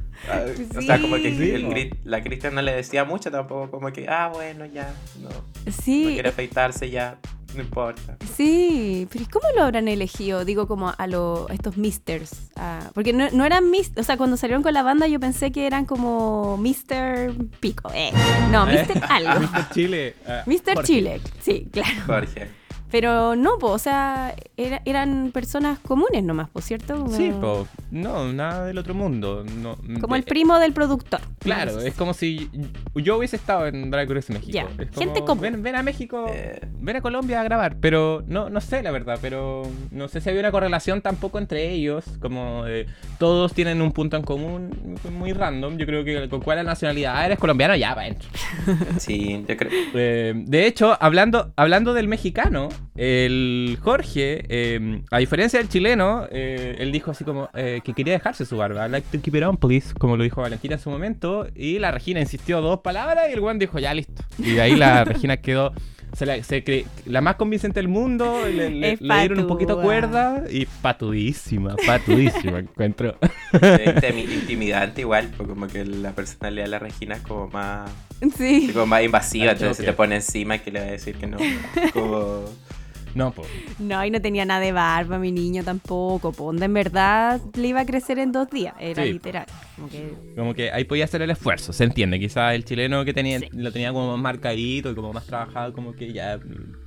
[0.76, 4.64] O sea, como que la Cristian no le decía mucho tampoco, como que, ah, bueno,
[4.66, 5.28] ya, no.
[5.82, 6.04] Sí.
[6.04, 7.18] No quiere afeitarse ya.
[7.54, 8.16] No importa.
[8.36, 10.44] Sí, pero ¿cómo lo habrán elegido?
[10.44, 12.50] Digo, como a, lo, estos misters.
[12.94, 14.00] porque no, no eran misters.
[14.00, 17.90] O sea, cuando salieron con la banda yo pensé que eran como Mister Pico.
[17.94, 18.12] Eh.
[18.50, 18.78] No, eh.
[18.78, 19.40] Mister algo.
[19.40, 20.14] Mister Chile.
[20.26, 21.94] Uh, Mister Chile, sí, claro.
[22.06, 22.63] Jorge.
[22.94, 27.08] Pero no, pues, o sea, eran personas comunes nomás, por cierto.
[27.08, 29.44] Sí, pues, no, nada del otro mundo.
[29.60, 31.20] No, como el primo del productor.
[31.40, 32.48] Claro, es como si
[32.94, 34.68] yo hubiese estado en Drag Race México.
[34.96, 35.60] Gente común.
[35.60, 36.60] Ven, a México, eh.
[36.78, 40.28] ven a Colombia a grabar, pero no, no sé la verdad, pero no sé si
[40.28, 42.62] había una correlación tampoco entre ellos, como
[43.18, 45.78] todos tienen un punto en común muy random.
[45.78, 48.04] Yo creo que con cuál es la nacionalidad, ah, eres colombiano, ya va
[48.98, 49.70] Sí, yo creo.
[49.94, 56.76] Eh, de hecho, hablando, hablando del mexicano, el Jorge, em, a diferencia del chileno, eh,
[56.78, 58.88] él dijo así como eh, que quería dejarse su barba.
[58.88, 61.46] like to keep it on, please, como lo dijo Valentina en su momento.
[61.54, 64.22] Y la Regina insistió dos palabras y el Juan dijo, ya listo.
[64.38, 65.72] Y de ahí la Regina quedó
[67.06, 73.16] la, más convincente del mundo, le, le, dieron un poquito cuerda y patudísima, patudísima encuentro.
[74.32, 77.90] intimidante igual, porque como que la personalidad de la Regina es como más,
[78.36, 78.70] sí.
[78.72, 81.26] como más invasiva, entonces se te pone encima y que le va a decir que
[81.26, 81.38] no.
[81.92, 82.44] Como...
[83.14, 83.48] No, pues.
[83.78, 86.32] No, y no tenía nada de barba, mi niño tampoco.
[86.32, 88.74] Ponda en verdad le iba a crecer en dos días.
[88.80, 89.46] Era literal.
[90.36, 90.70] Como que...
[90.70, 92.18] ahí podía hacer el esfuerzo, se entiende.
[92.18, 95.94] Quizás el chileno que tenía lo tenía como más marcadito y como más trabajado, como
[95.94, 96.38] que ya.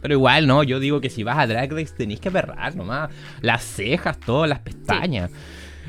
[0.02, 0.64] Pero igual, no.
[0.64, 3.10] Yo digo que si vas a Drag Race tenéis que perrar nomás.
[3.42, 5.32] Las cejas, todas las pestañas.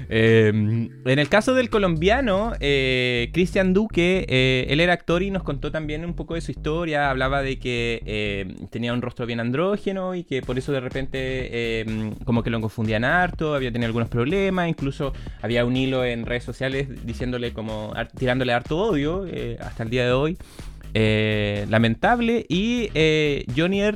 [0.09, 5.43] Eh, en el caso del colombiano, eh, Cristian Duque, eh, él era actor y nos
[5.43, 7.11] contó también un poco de su historia.
[7.11, 11.85] Hablaba de que tenía un rostro bien andrógeno y que por eso de repente
[12.25, 16.45] como que lo confundían harto, había tenido algunos problemas, incluso había un hilo en redes
[16.45, 19.27] sociales diciéndole como tirándole harto odio
[19.61, 20.39] hasta el día de hoy.
[20.95, 22.47] Eh, lamentable.
[22.49, 23.47] Y eh,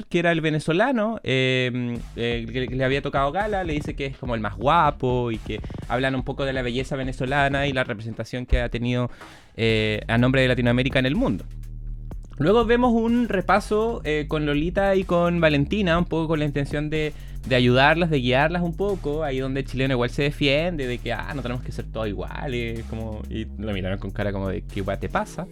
[0.08, 4.16] que era el venezolano, em, eh, que, le había tocado gala, le dice que es
[4.16, 7.84] como el más guapo y que hablan un poco de la belleza venezolana y la
[7.84, 9.10] representación que ha tenido
[9.56, 11.44] eh, a nombre de Latinoamérica en el mundo.
[12.38, 17.12] Luego vemos un repaso con Lolita y con Valentina, un poco con la intención de
[17.46, 21.12] de ayudarlas, de guiarlas un poco, ahí donde el chileno igual se defiende, de que,
[21.12, 24.62] ah, no tenemos que ser todos iguales, como, y lo miraron con cara como de,
[24.62, 25.46] ¿qué igual te pasa?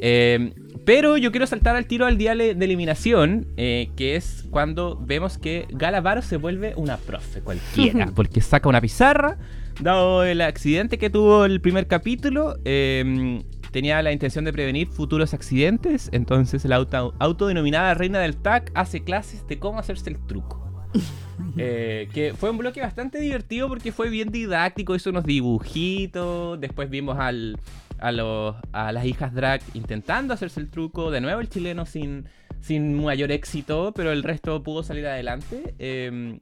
[0.00, 0.52] Eh,
[0.84, 5.38] pero yo quiero saltar al tiro al día de eliminación, eh, que es cuando vemos
[5.38, 9.38] que Galavaro se vuelve una profe cualquiera, porque saca una pizarra,
[9.80, 15.34] dado el accidente que tuvo el primer capítulo, em, tenía la intención de prevenir futuros
[15.34, 16.76] accidentes, entonces la
[17.18, 20.65] autodenominada reina del TAC hace clases de cómo hacerse el truco.
[21.58, 26.90] Eh, que fue un bloque bastante divertido porque fue bien didáctico, hizo unos dibujitos, después
[26.90, 27.58] vimos al,
[27.98, 32.26] a, los, a las hijas drag intentando hacerse el truco, de nuevo el chileno sin,
[32.60, 35.74] sin mayor éxito, pero el resto pudo salir adelante.
[35.78, 36.40] Em,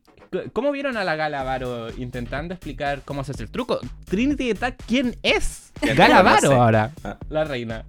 [0.53, 3.79] ¿Cómo vieron a la Gala Varo intentando explicar cómo hacerse el truco?
[4.07, 5.73] Trinity Attack, ¿quién es?
[5.97, 7.19] Gala Varo ahora, ah.
[7.29, 7.85] la reina.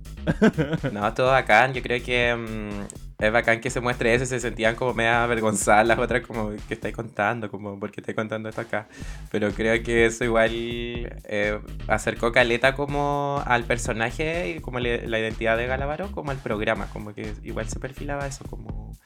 [0.91, 2.35] no, todo acá, yo creo que...
[2.35, 6.51] Mm, es bacán que se muestre eso, se sentían como medio avergonzadas las otras, como
[6.67, 8.87] que estáis contando, como porque estoy contando esto acá.
[9.31, 15.57] Pero creo que eso igual eh, acercó Caleta como al personaje y como la identidad
[15.57, 18.97] de Galavaro, como al programa, como que igual se perfilaba eso, como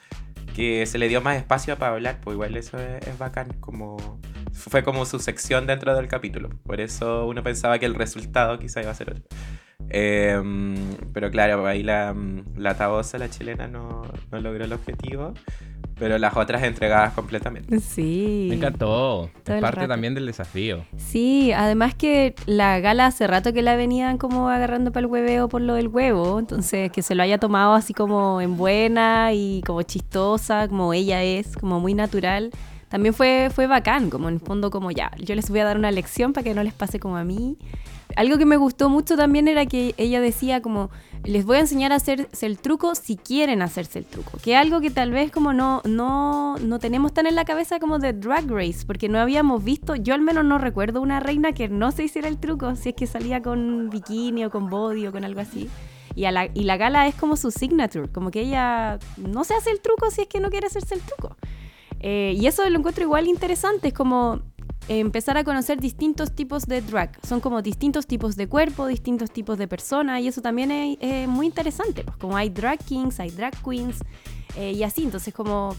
[0.60, 4.20] que se le dio más espacio para hablar, pues igual eso es, bacán, como
[4.52, 6.50] fue como su sección dentro del capítulo.
[6.66, 9.24] Por eso uno pensaba que el resultado quizá iba a ser otro.
[9.90, 10.76] Em,
[11.14, 12.16] pero claro, ahí la,
[12.56, 15.34] la tabosa, la chilena, no, no logró el objetivo.
[16.00, 17.78] Pero las otras entregadas completamente.
[17.82, 18.48] Sí.
[18.50, 19.30] Me encantó.
[19.46, 20.86] es parte también del desafío.
[20.96, 25.50] Sí, además que la gala hace rato que la venían como agarrando para el hueveo
[25.50, 26.40] por lo del huevo.
[26.40, 31.22] Entonces, que se lo haya tomado así como en buena y como chistosa, como ella
[31.22, 32.52] es, como muy natural.
[32.90, 35.78] También fue, fue bacán, como en el fondo como ya, yo les voy a dar
[35.78, 37.58] una lección para que no les pase como a mí.
[38.16, 40.90] Algo que me gustó mucho también era que ella decía como,
[41.24, 44.40] les voy a enseñar a hacerse el truco si quieren hacerse el truco.
[44.44, 48.00] Que algo que tal vez como no, no, no tenemos tan en la cabeza como
[48.00, 51.70] de Drag Race, porque no habíamos visto, yo al menos no recuerdo una reina que
[51.70, 55.12] no se hiciera el truco, si es que salía con bikini o con body o
[55.12, 55.70] con algo así.
[56.16, 59.70] Y, la, y la gala es como su signature, como que ella no se hace
[59.70, 61.36] el truco si es que no quiere hacerse el truco.
[62.00, 64.42] Eh, y eso lo encuentro igual interesante, es como
[64.90, 67.12] empezar a conocer distintos tipos de drag.
[67.26, 71.46] Son como distintos tipos de cuerpo, distintos tipos de personas y eso también es, muy
[71.46, 72.04] interesante.
[72.04, 74.00] Pues como hay drag kings, hay drag queens
[74.56, 75.04] eh, y así.
[75.04, 75.76] Entonces como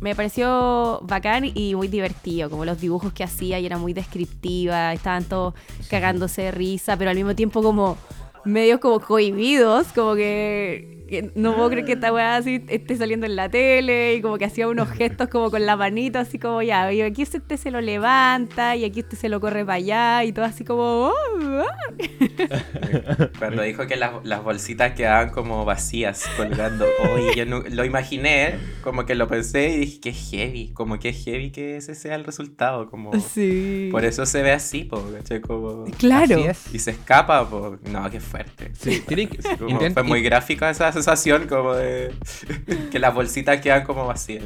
[0.00, 4.92] me pareció bacán y muy divertido, como los dibujos que hacía y era muy descriptiva,
[4.92, 5.54] estaban todos
[5.88, 7.96] cagándose de risa, pero al mismo tiempo como
[8.44, 10.97] medios como cohibidos, como que
[11.34, 14.44] no puedo creer que esta weá así esté saliendo en la tele y como que
[14.44, 17.80] hacía unos gestos como con la manito, así como ya, y aquí usted se lo
[17.80, 21.08] levanta y aquí usted se lo corre para allá y todo así como...
[21.08, 21.14] Oh,
[21.60, 23.28] ah".
[23.38, 28.54] Cuando dijo que las, las, bolsitas quedaban como vacías colgando, oye, yo no, lo imaginé,
[28.82, 32.24] como que lo pensé y dije que heavy, como que heavy que ese sea el
[32.24, 33.18] resultado, como...
[33.20, 33.88] Sí.
[33.90, 35.02] Por eso se ve así, po,
[35.46, 35.84] Como...
[35.98, 36.38] Claro.
[36.72, 37.78] Y se escapa, po.
[37.90, 38.70] no, qué fuerte.
[38.78, 39.90] Sí, tiene que...
[39.90, 42.12] fue muy gráfica esa sensación como de
[42.90, 44.44] que las bolsitas quedan como vacías.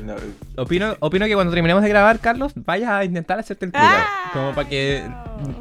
[0.57, 3.87] Opino, opino que cuando terminemos de grabar, Carlos, vayas a intentar hacerte el truco.
[3.89, 4.31] ¡Ah!
[4.33, 5.03] Como para que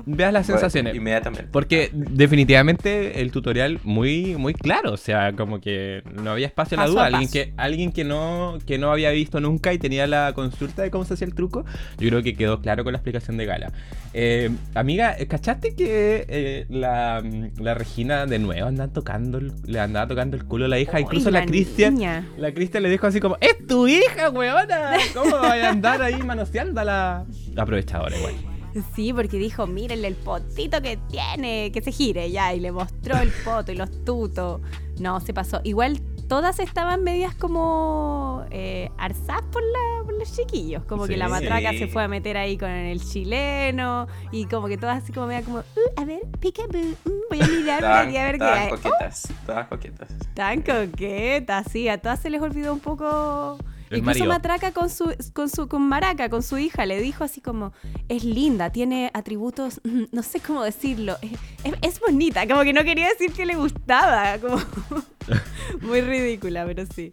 [0.05, 0.95] veas las sensaciones.
[0.95, 1.47] inmediatamente.
[1.51, 4.93] Porque definitivamente el tutorial muy, muy claro.
[4.93, 7.05] O sea, como que no había espacio a la duda.
[7.05, 10.91] alguien, que, alguien que no, que no había visto nunca y tenía la consulta de
[10.91, 11.65] cómo se hacía el truco,
[11.97, 13.71] yo creo que quedó claro con la explicación de Gala.
[14.13, 17.23] Eh, amiga, ¿cachaste que eh, la,
[17.57, 20.99] la, Regina de nuevo anda tocando, le andaba tocando el culo a la hija?
[20.99, 21.97] Incluso la, Cristian.
[22.37, 24.97] La Cristian le dijo así como: ¡Es tu hija, weona!
[25.13, 28.50] ¿Cómo va a andar ahí manoseando a la aprovechadora igual?
[28.95, 33.17] Sí, porque dijo, mírenle el potito que tiene, que se gire ya, y le mostró
[33.17, 34.61] el poto y los tutos.
[34.99, 35.61] No, se pasó.
[35.63, 40.83] Igual todas estaban medias como eh, arzadas por, la, por los chiquillos.
[40.85, 44.77] Como que la matraca se fue a meter ahí con el chileno y como que
[44.77, 48.23] todas así como media como, uh, a ver, peekaboo, uh, voy a mirar y a
[48.23, 48.69] ver qué hay.
[48.69, 50.07] Coquetas, Todas coquetas.
[50.33, 53.57] Tan coquetas, sí, a todas se les olvidó un poco
[53.91, 57.73] Incluso Matraca con su, con su, con Maraca, con su hija, le dijo así como,
[58.07, 61.17] es linda, tiene atributos, no sé cómo decirlo,
[61.81, 64.61] es, bonita, como que no quería decir que le gustaba, como
[65.81, 67.11] muy ridícula, pero sí.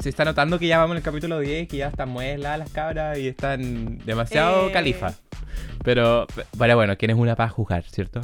[0.00, 2.70] Se está notando que ya vamos en el capítulo 10, que ya están muy las
[2.70, 4.72] cabras y están demasiado eh...
[4.72, 5.14] califa.
[5.82, 6.26] Pero,
[6.58, 8.20] pero bueno, ¿quién es una para juzgar, cierto?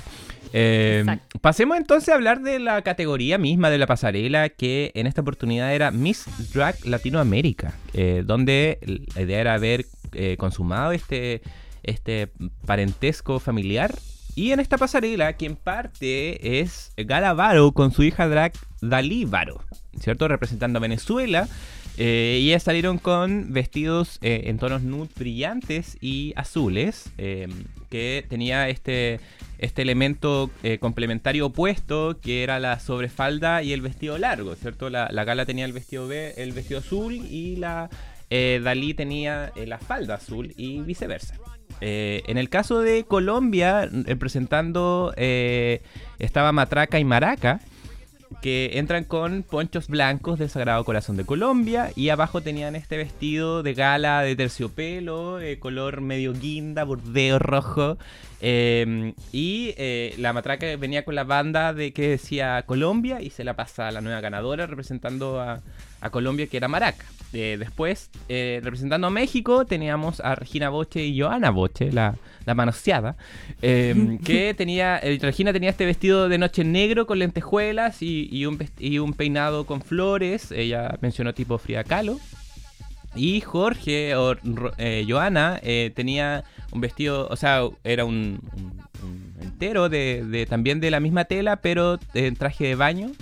[0.56, 1.04] Eh,
[1.40, 5.74] pasemos entonces a hablar de la categoría misma de la pasarela, que en esta oportunidad
[5.74, 8.78] era Miss Drag Latinoamérica, eh, donde
[9.16, 11.42] la idea era haber eh, consumado este,
[11.82, 12.30] este
[12.64, 13.96] parentesco familiar.
[14.36, 19.60] Y en esta pasarela, quien parte es Gala Varo con su hija drag Dalí Varo,
[19.98, 20.28] ¿cierto?
[20.28, 21.48] Representando a Venezuela.
[21.96, 29.20] y ellas salieron con vestidos en tonos nude brillantes y azules, que tenía este
[29.64, 34.90] este elemento eh, complementario opuesto que era la sobrefalda y el vestido largo, ¿cierto?
[34.90, 37.88] La, gala tenía el vestido, el vestido azul y la
[38.30, 41.36] eh, Dalí tenía eh, la falda azul y viceversa.
[41.80, 47.60] en el caso de Colombia, representando estaba Matraca y Maraca,
[48.42, 53.62] que entran con ponchos blancos del Sagrado Corazón de Colombia y abajo tenían este vestido
[53.62, 57.96] de gala de terciopelo, color medio guinda, bordeo rojo
[58.46, 63.42] Em, y eh, la matraca venía con la banda de que decía Colombia y se
[63.42, 65.62] la pasa a la nueva ganadora representando a,
[66.10, 67.04] Colombia que era Maraca.
[67.32, 72.54] Eh, después, eh, representando a México, teníamos a Regina Boche y Joana Boche, la, la
[72.54, 73.16] manoseada,
[73.60, 78.98] em, que tenía, Regina tenía este vestido de noche negro con lentejuelas y, un, y
[78.98, 82.18] un peinado con flores, ella mencionó tipo Frida Kahlo.
[83.16, 84.34] Y Jorge o
[85.08, 85.60] Joana
[85.94, 88.40] tenía un vestido, o sea, era un,
[89.40, 93.12] entero de, también de la misma tela, pero en traje de baño,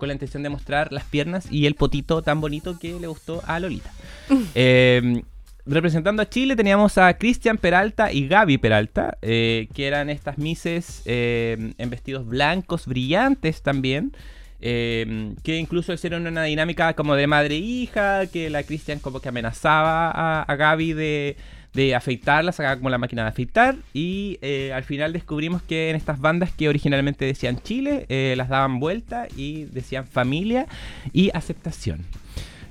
[0.00, 3.42] con la intención de mostrar las piernas y el potito tan bonito que le gustó
[3.46, 3.92] a Lolita.
[4.54, 5.22] Em,
[5.66, 11.02] representando a Chile teníamos a Cristian Peralta y Gaby Peralta, eh, que eran estas mises
[11.04, 14.12] eh, en vestidos blancos brillantes también.
[14.60, 20.10] que incluso hicieron una dinámica como de madre-hija, e que la Cristian como que amenazaba
[20.10, 21.36] a, a Gaby de,
[21.72, 25.96] de afeitarla, sacaba como la máquina de afeitar y eh, al final descubrimos que en
[25.96, 30.66] estas bandas que originalmente decían Chile, eh, las daban vuelta y decían familia
[31.12, 32.04] y aceptación.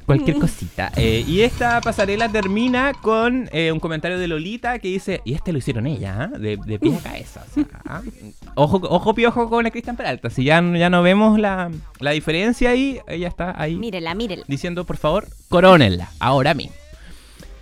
[0.06, 0.40] Cualquier mm.
[0.40, 0.92] cosita.
[0.96, 5.60] Eh, y esta pasarela termina con un comentario de Lolita que dice, y este lo
[5.60, 7.46] hicieron ella, de, de pie a cabeza.
[7.86, 8.02] ¿ah?
[8.56, 10.32] ojo, ojo piojo con la Cristian Peralta.
[10.32, 13.76] Si ya, ya no vemos la, la diferencia ahí, ella está ahí.
[13.76, 14.46] Mírela, mírela.
[14.48, 16.74] Diciendo, por favor, corónenla, ahora mismo.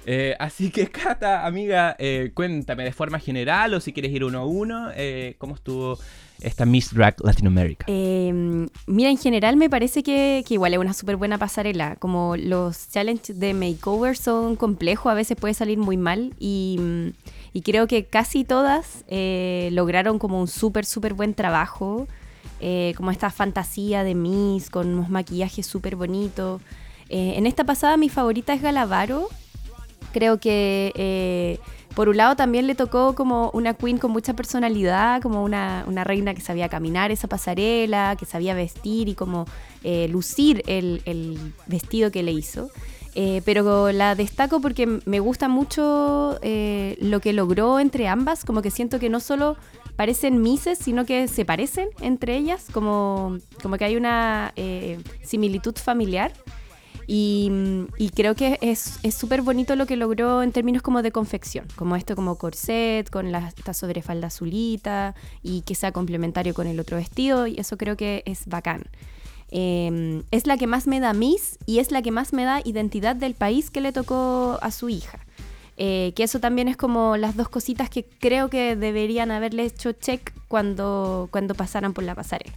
[0.10, 4.40] Eh, así que, Cata, amiga, eh, cuéntame de forma general o si quieres ir uno
[4.40, 6.00] a uno, eh, ¿cómo estuvo
[6.40, 7.86] esta Miss Drag Latinoamérica?
[7.90, 11.98] Em, mira, en general me parece que, igual es una súper buena pasarela.
[11.98, 16.80] Como los challenges de makeover son complejos, a veces puede salir muy mal y,
[17.52, 22.08] y creo que casi todas lograron como un súper, súper buen trabajo.
[22.96, 26.62] como esta fantasía de Miss con unos maquillajes súper bonitos.
[27.10, 29.28] en esta pasada mi favorita es Galavaro,
[30.12, 31.60] Creo que eh,
[31.96, 36.34] por un lado también le tocó como una queen con mucha personalidad, como una, reina
[36.34, 39.46] que sabía caminar esa pasarela, que sabía vestir y como
[39.84, 42.70] eh, lucir el, vestido que le hizo.
[43.20, 48.70] Eh, pero la destaco porque me gusta mucho lo que logró entre ambas, como que
[48.70, 49.58] siento que no solo
[49.96, 54.54] parecen mises, sino que se parecen entre ellas, como, como que hay una
[55.24, 56.32] similitud familiar.
[57.10, 57.50] Y,
[58.14, 62.16] creo que es súper bonito lo que logró en términos como de confección, como esto
[62.16, 67.48] como corset, con la, esta sobrefalda azulita y que sea complementario con el otro vestido,
[67.48, 68.84] y eso creo que es bacán.
[69.50, 72.60] Em, es la que más me da Miss y es la que más me da
[72.66, 75.20] identidad del país que le tocó a su hija.
[75.78, 79.92] Eh, que eso también es como las dos cositas que creo que deberían haberle hecho
[79.94, 82.54] check cuando, cuando pasaran por la pasarela.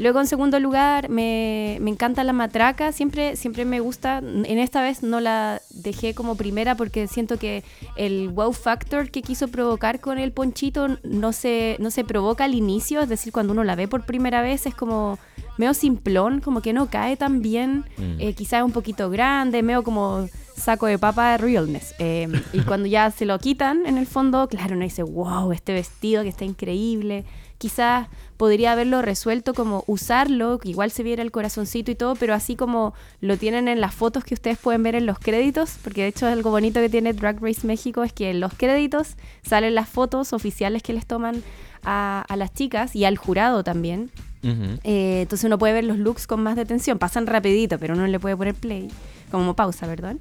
[0.00, 2.90] Luego, en segundo lugar, me, encanta la matraca.
[2.90, 4.18] Siempre, siempre me gusta.
[4.20, 7.64] En esta vez no la dejé como primera porque siento que
[7.96, 12.54] el wow factor que quiso provocar con el ponchito no se, no se provoca al
[12.54, 13.02] inicio.
[13.02, 15.18] Es decir, cuando uno la ve por primera vez es como
[15.58, 17.84] medio simplón, como que no cae tan bien.
[17.98, 18.20] Mm.
[18.20, 21.94] Eh, quizás un poquito grande, medio como saco de papa de realness.
[21.98, 25.74] Eh, y cuando ya se lo quitan, en el fondo, claro, uno dice, wow, este
[25.74, 27.26] vestido que está increíble
[27.60, 32.32] quizás podría haberlo resuelto como usarlo, que igual se viera el corazoncito y todo, pero
[32.32, 36.00] así como lo tienen en las fotos que ustedes pueden ver en los créditos, porque
[36.00, 39.74] de hecho algo bonito que tiene Drag Race México es que en los créditos salen
[39.74, 41.42] las fotos oficiales que les toman
[41.84, 44.10] a, las chicas y al jurado también.
[44.42, 48.18] Eh, entonces uno puede ver los looks con más detención, pasan rapidito, pero uno le
[48.18, 48.88] puede poner play,
[49.30, 50.18] como pausa, perdón.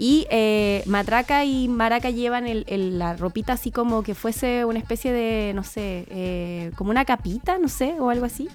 [0.00, 5.52] Y eh, Matraca y Maraca llevan la ropita así como que fuese una especie de,
[5.54, 8.48] no sé, eh, como una capita, no sé, o algo así,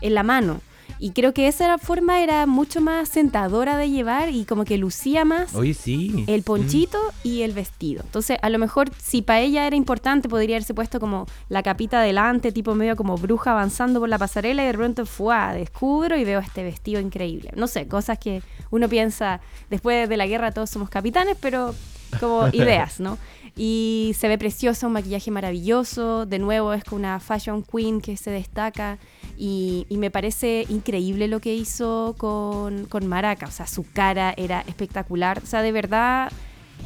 [0.00, 0.60] en la mano.
[0.98, 5.24] Y creo que esa forma era mucho más sentadora de llevar y como que lucía
[5.24, 6.24] más sí.
[6.26, 8.02] el ponchito y el vestido.
[8.04, 12.00] Entonces, a lo mejor si para ella era importante, podría haberse puesto como la capita
[12.00, 16.24] delante, tipo medio como bruja avanzando por la pasarela y de repente fue, descubro y
[16.24, 17.50] veo este vestido increíble.
[17.56, 21.74] No sé, cosas que uno piensa, después de la guerra todos somos capitanes, pero
[22.20, 23.18] como ideas, ¿no?
[23.56, 26.26] Y se ve preciosa, un maquillaje maravilloso.
[26.26, 28.98] De nuevo es con una fashion queen que se destaca.
[29.36, 33.46] Y, me parece increíble lo que hizo con, con, Maraca.
[33.46, 35.40] O sea, su cara era espectacular.
[35.42, 36.32] O sea, de verdad,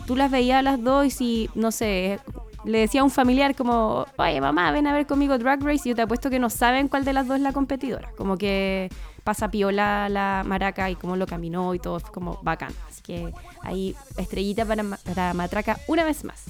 [0.07, 2.19] tú las veías a las dos y si, no sé,
[2.65, 5.83] le decía a un familiar como, oye mamá, ven a ver conmigo Drag Race.
[5.89, 8.11] Y yo te apuesto que no saben cuál de las dos es la competidora.
[8.17, 8.91] Como que
[9.25, 12.73] pasa piola la Maraca y cómo lo caminó y todo, fue como bacán.
[12.89, 13.33] Así que
[13.63, 16.45] ahí estrellita para, para Matraca una vez más.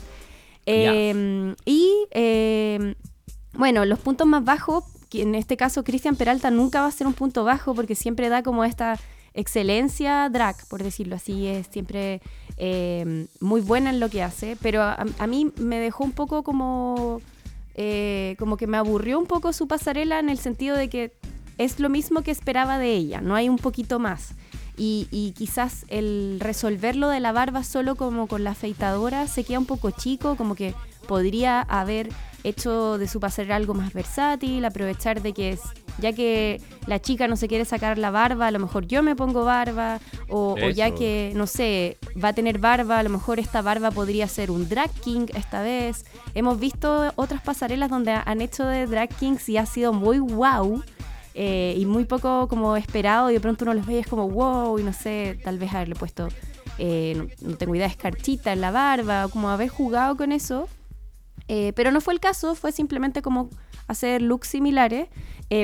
[0.66, 2.94] Em, y em,
[3.54, 7.06] bueno, los puntos más bajos, que en este caso Cristian Peralta nunca va a ser
[7.06, 8.98] un punto bajo porque siempre da como esta
[9.34, 12.20] excelencia drag, por decirlo así, es siempre
[12.56, 17.20] em, muy buena en lo que hace, pero a, mí me dejó un poco como,
[17.74, 21.12] eh, como que me aburrió un poco su pasarela en el sentido de que
[21.58, 24.34] es lo mismo que esperaba de ella, no hay un poquito más.
[24.82, 29.66] Y, quizás el resolverlo de la barba solo como con la afeitadora se queda un
[29.66, 30.74] poco chico, como que
[31.06, 32.08] podría haber
[32.44, 35.60] hecho de su pasarela algo más versátil, aprovechar de que es,
[35.98, 39.16] ya que la chica no se quiere sacar la barba, a lo mejor yo me
[39.16, 43.62] pongo barba, o, ya que, no sé, va a tener barba, a lo mejor esta
[43.62, 46.04] barba podría ser un drag king esta vez.
[46.34, 50.82] Hemos visto otras pasarelas donde han hecho de drag kings y ha sido muy wow
[51.34, 54.28] eh, y muy poco como esperado y de pronto uno los ve y es como
[54.28, 56.28] wow y no sé, tal vez haberle puesto,
[56.78, 60.68] eh, no, tengo idea, escarchita en la barba, como haber jugado con eso.
[61.52, 63.50] Eh, pero no fue el caso, fue simplemente como
[63.88, 65.08] hacer looks similares,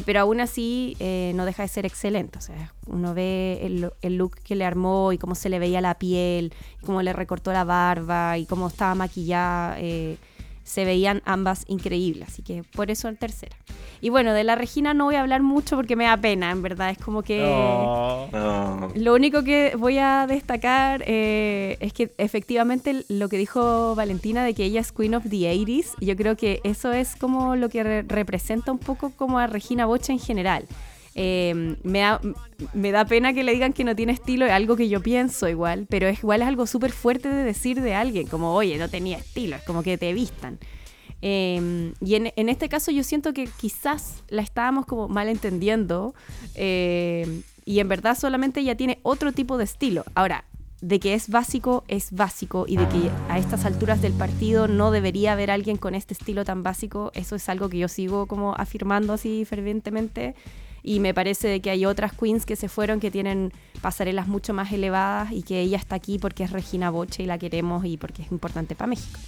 [0.05, 0.97] pero aún así
[1.37, 2.39] no deja de ser excelente.
[2.39, 5.81] O sea, uno ve el, el, look que le armó y cómo se le veía
[5.81, 9.77] la piel, y cómo le recortó la barba y cómo estaba maquillada
[10.67, 13.57] se veían ambas increíbles, así que por eso el tercera.
[14.01, 16.61] Y bueno, de la Regina no voy a hablar mucho porque me da pena, en
[16.61, 17.39] verdad, es como que...
[18.95, 24.55] Lo único que voy a destacar eh, es que efectivamente lo que dijo Valentina de
[24.55, 28.03] que ella es Queen of the 80s, yo creo que eso es como lo que
[28.03, 30.67] representa un poco como a Regina Bocha en general.
[31.19, 32.21] Em, me, da,
[32.75, 35.49] me da pena que le digan que no tiene estilo, es algo que yo pienso
[35.49, 38.91] igual, pero es igual es algo súper fuerte de decir de alguien, como, oye, no
[38.91, 40.59] tenía estilo, es como que te vistan.
[41.23, 46.15] Em, y en, en, este caso yo siento que quizás la estábamos como mal entendiendo
[46.55, 50.05] em, y en verdad solamente ella tiene otro tipo de estilo.
[50.15, 50.45] Ahora,
[50.83, 54.91] de que es básico, es básico y de que a estas alturas del partido no
[54.91, 58.55] debería haber alguien con este estilo tan básico, eso es algo que yo sigo como
[58.55, 60.35] afirmando así fervientemente
[60.87, 64.73] y me parece que hay otras queens que se fueron que tienen pasarelas mucho más
[64.73, 68.23] elevadas y que ella está aquí porque es Regina Boche y la queremos y porque
[68.23, 69.19] es importante para México.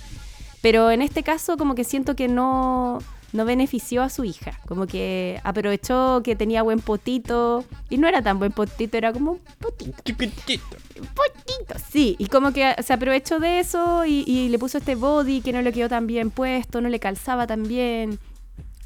[0.63, 3.01] Pero en este caso como que siento que no,
[3.33, 8.23] no benefició a su hija, como que aprovechó que tenía buen potito y no era
[8.23, 10.01] tan buen potito, era como un potito.
[10.05, 10.77] Chiquitito.
[11.15, 15.41] Potito, sí, y como que se aprovechó de eso y, y, le puso este body
[15.41, 18.21] que no le quedó tan bien puesto, no le calzaba tan bien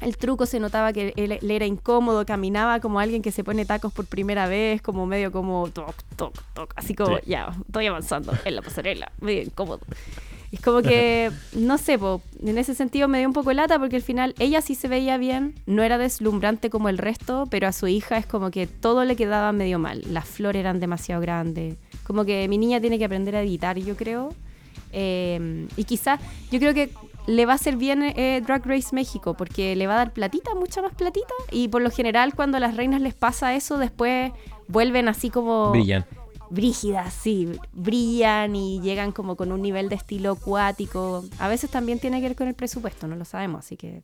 [0.03, 3.65] el truco se notaba que él, le era incómodo, caminaba como alguien que se pone
[3.65, 8.33] tacos por primera vez, como medio como toc, toc, toc, así como ya, estoy avanzando
[8.45, 9.81] en la pasarela, medio incómodo.
[10.53, 11.97] Es como que, no sé,
[12.45, 15.17] en ese sentido me dio un poco lata porque al final ella sí se veía
[15.17, 19.03] bien, no era deslumbrante como el resto, pero a su hija es como que todo
[19.03, 20.03] le quedaba medio mal.
[20.07, 21.75] Las flores eran demasiado grandes.
[22.03, 24.29] Como que mi niña tiene que aprender a editar, yo creo.
[24.91, 26.19] Eh, y quizás,
[26.51, 26.91] yo creo que
[27.27, 30.55] le va a hacer bien eh, Drag Race México porque le va a dar platita,
[30.55, 31.33] mucha más platita.
[31.51, 34.31] Y por lo general, cuando a las reinas les pasa eso, después
[34.67, 35.71] vuelven así como.
[35.71, 36.05] Brillan.
[36.49, 41.25] Brígidas, sí, brillan y llegan como con un nivel de estilo acuático.
[41.39, 44.03] A veces también tiene que ver con el presupuesto, no lo sabemos, así que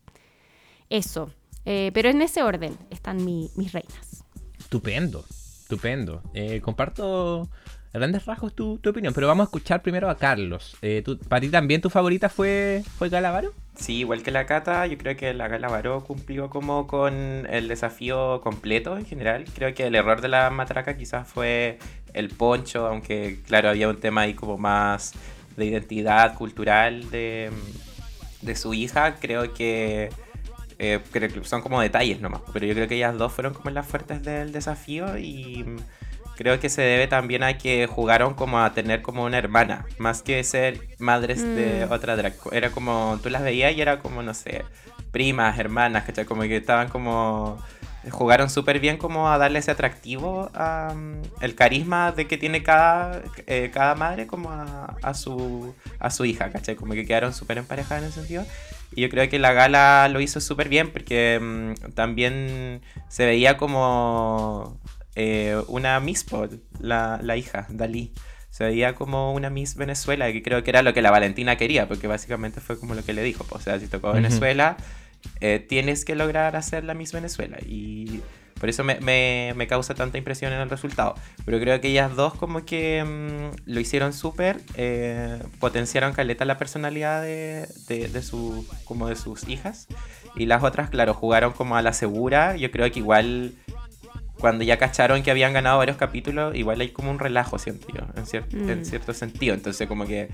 [0.89, 1.30] eso.
[1.65, 4.24] Eh, pero en ese orden están mis reinas.
[4.57, 6.24] Estupendo, estupendo.
[6.34, 7.47] Eh, comparto
[7.93, 10.77] grandes rasgos tu, tu, opinión, pero vamos a escuchar primero a Carlos.
[10.81, 13.53] Eh, ¿Para ti también tu favorita fue, fue Galavaro?
[13.75, 18.41] Sí, igual que la Cata, yo creo que la Galavaro cumplió como con el desafío
[18.41, 19.45] completo en general.
[19.55, 21.79] Creo que el error de la matraca quizás fue
[22.13, 25.13] el poncho, aunque claro, había un tema ahí como más
[25.55, 27.49] de identidad cultural de,
[28.41, 29.15] de su hija.
[29.15, 30.09] Creo que...
[30.81, 31.01] Eh,
[31.43, 34.53] son como detalles nomás, pero yo creo que ellas dos fueron como las fuertes del
[34.53, 35.65] desafío y
[36.39, 40.23] creo que se debe también a que jugaron como a tener como una hermana, más
[40.23, 41.91] que ser madres de mm.
[41.91, 42.33] otra drag.
[42.53, 44.63] Era como, tú las veías y era como, no sé,
[45.11, 46.23] primas, hermanas, ¿cachai?
[46.23, 47.61] Como que estaban como...
[48.09, 50.95] Jugaron súper bien como a darle ese atractivo, a,
[51.41, 56.23] el carisma de que tiene cada, eh, cada madre como a, a, su, a su
[56.23, 56.77] hija, ¿cachai?
[56.77, 58.45] Como que quedaron súper emparejadas en ese sentido.
[58.95, 63.57] Y yo creo que la gala lo hizo súper bien porque mm, también se veía
[63.57, 64.79] como
[65.22, 68.13] eh, una Miss Pod, la, la hija, Dalí.
[68.51, 71.89] Se veía como una Miss Venezuela, que creo que era lo que la Valentina quería,
[71.89, 73.45] porque básicamente fue como lo que le dijo.
[73.49, 74.78] O sea, si tocó Venezuela,
[75.41, 77.57] eh, tienes que lograr hacer la Miss Venezuela.
[77.65, 78.22] Y
[78.61, 78.97] por eso me,
[79.53, 81.15] me, causa tanta impresión en el resultado.
[81.43, 86.57] Pero creo que ellas dos como que mm, lo hicieron súper, eh, potenciaron caleta la
[86.57, 89.88] personalidad de, de, de, su, como de sus hijas.
[90.38, 92.55] Y las otras, claro, jugaron como a la segura.
[92.55, 93.53] Yo creo que igual
[94.39, 98.01] cuando ya cacharon que habían ganado varios capítulos, igual hay como un relajo, siento yo,
[98.15, 98.85] en, en mm.
[98.85, 99.53] cierto sentido.
[99.53, 100.29] Entonces, como que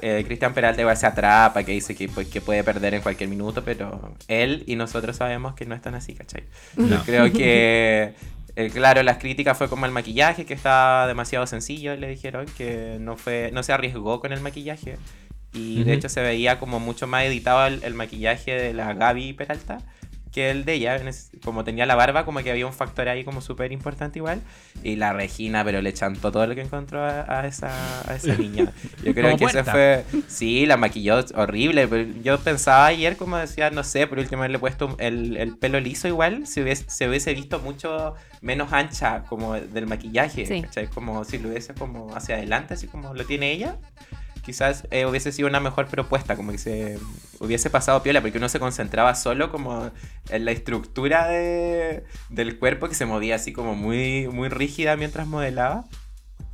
[0.00, 3.28] eh, Cristian Peralta igual se atrapa, que dice que, pues, que puede perder en cualquier
[3.30, 6.44] minuto, pero él y nosotros sabemos que no están así, ¿cachai?
[6.76, 8.12] Yo creo que,
[8.56, 12.98] eh, claro, las críticas fue como el maquillaje, que estaba demasiado sencillo, le dijeron, que
[13.00, 14.98] no, fue, no se arriesgó con el maquillaje.
[15.52, 19.78] Y de hecho se veía como mucho más editado el maquillaje de la Gaby Peralta
[20.34, 21.00] que el de ella,
[21.44, 24.42] como tenía la barba, como que había un factor ahí como súper importante igual.
[24.82, 27.70] Y la Regina, pero le chantó todo lo que encontró a, esa,
[28.10, 28.72] a esa niña.
[29.04, 30.04] Yo creo que ese fue...
[30.26, 31.86] Sí, la maquilló horrible.
[31.86, 35.56] Pero yo pensaba ayer, como decía, no sé, por último le he puesto el, el,
[35.56, 40.46] pelo liso igual, se hubiese, se hubiese visto mucho menos ancha como del maquillaje.
[40.46, 40.64] Sí.
[40.92, 43.76] Como si lo hubiese como hacia adelante, así como lo tiene ella.
[44.44, 46.98] Quizás eh, hubiese sido una mejor propuesta, como que se
[47.40, 49.90] hubiese pasado piola, porque uno se concentraba solo como
[50.28, 55.26] en la estructura de, del cuerpo que se movía así como muy, muy rígida mientras
[55.26, 55.84] modelaba.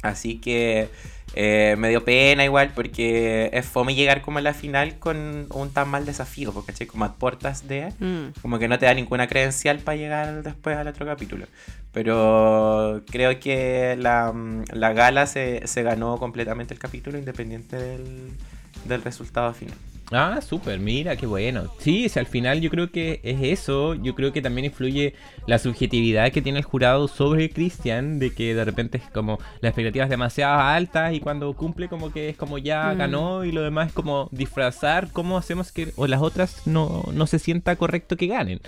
[0.03, 0.89] Así que
[1.35, 5.71] eh, me dio pena igual porque es fome llegar como a la final con un
[5.71, 8.41] tan mal desafío, porque como a puertas de, mm.
[8.43, 11.47] como que no te da ninguna credencial para llegar después al otro capítulo.
[11.93, 14.33] Pero creo que la,
[14.73, 18.31] la gala se, se, ganó completamente el capítulo independiente del,
[18.85, 19.77] del resultado final.
[20.13, 21.73] Ah, súper, mira, qué bueno.
[21.79, 23.95] Sí, al final yo creo que es eso.
[23.95, 25.15] Yo creo que también influye
[25.47, 29.69] la subjetividad que tiene el jurado sobre Christian, de que de repente es como la
[29.69, 32.99] expectativa es demasiado alta y cuando cumple como que es como ya mm.
[32.99, 37.27] ganó y lo demás es como disfrazar cómo hacemos que o las otras no, no
[37.27, 38.61] se sienta correcto que ganen.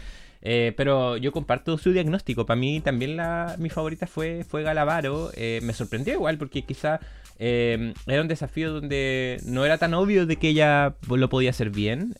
[0.42, 2.46] Eh, pero yo comparto su diagnóstico.
[2.46, 5.30] Para mí también la, mi favorita fue, fue Galavaro.
[5.36, 7.00] Eh, me sorprendió igual porque quizá
[7.38, 11.70] eh, era un desafío donde no era tan obvio de que ella lo podía hacer
[11.70, 12.14] bien.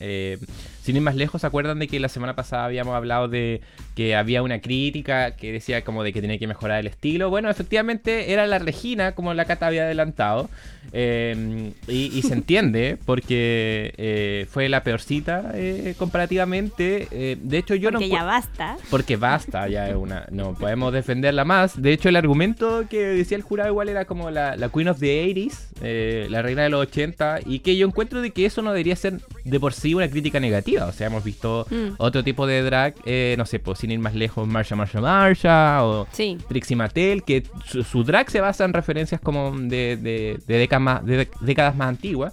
[0.82, 3.60] Sin ir más lejos, ¿se acuerdan de que la semana pasada habíamos hablado de
[3.94, 7.30] que había una crítica que decía como de que tenía que mejorar el estilo?
[7.30, 10.48] Bueno, efectivamente era la Regina, como la Cata había adelantado.
[10.92, 15.52] Y, se entiende porque fue la peorcita
[15.98, 17.36] comparativamente.
[17.40, 18.00] de hecho, yo no.
[18.12, 18.76] Ya basta.
[18.90, 20.26] Porque basta, ya es una.
[20.30, 21.80] No podemos defenderla más.
[21.80, 25.34] De hecho, el argumento que decía el jurado igual era como la, Queen of the
[25.34, 28.96] 80s, la reina de los 80, y que yo encuentro de que eso no debería
[28.96, 30.86] ser de por sí una crítica negativa.
[30.86, 31.94] O sea, hemos visto mm.
[31.98, 32.94] otro tipo de drag,
[33.36, 36.06] no sé, pues sin ir más lejos, Marsha, Marsha, Marsha, o
[36.48, 41.06] Trixie Mattel, que su, drag se basa en referencias como de, de, de décadas más,
[41.06, 42.32] de décadas más antiguas,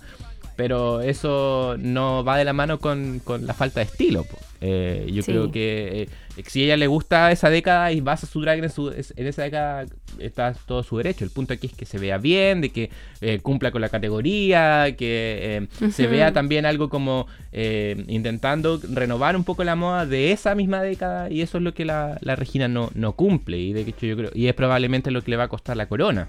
[0.59, 4.25] pero eso no va de la mano con, la falta de estilo.
[4.59, 8.41] Eh, yo creo que eh, si a ella le gusta esa década y basa su
[8.41, 9.85] drag en, en, esa década,
[10.19, 11.23] está todo su derecho.
[11.23, 12.89] El punto aquí es que se vea bien, de que
[13.21, 19.63] eh, cumpla con la categoría, que se vea también algo como intentando renovar un poco
[19.63, 23.13] la moda de esa misma década y eso es lo que la, Regina no, no
[23.13, 25.77] cumple y de hecho yo creo y es probablemente lo que le va a costar
[25.77, 26.27] la corona.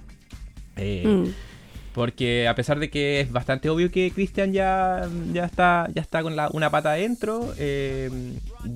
[0.76, 1.24] Mm.
[1.95, 6.22] Porque a pesar de que es bastante obvio que Christian ya, ya, está, ya está
[6.22, 8.11] con una pata adentro, eh,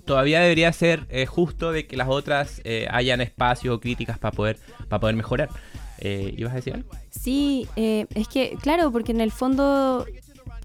[0.04, 4.32] todavía debería ser eh, justo de que las otras eh, hayan espacio o críticas para
[4.32, 4.58] poder,
[4.88, 5.48] para poder mejorar.
[6.02, 6.90] ¿Ibas a decir algo?
[7.08, 10.04] Sí, es que, claro, porque en el fondo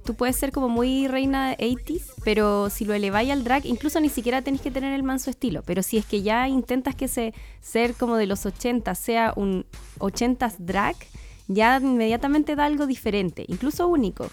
[0.04, 4.10] tú puedes ser como muy reina 80s, pero si lo eleváis al drag, incluso ni
[4.10, 5.62] siquiera tenés que tener el manso estilo.
[5.62, 9.66] Pero si es que ya intentas que se, ser como de los 80 sea un
[10.00, 10.96] 80s drag,
[11.50, 14.30] ya inmediatamente da algo diferente, incluso único.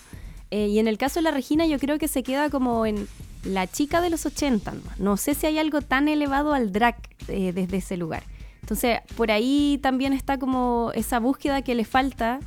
[0.52, 3.08] Eh, y en el caso de la Regina yo creo que se queda como en
[3.42, 4.74] la chica de los 80.
[4.98, 6.96] No, sé si hay algo tan elevado al drag
[7.26, 8.22] eh, desde ese lugar.
[8.60, 12.40] Entonces, por ahí también está como esa búsqueda que le falta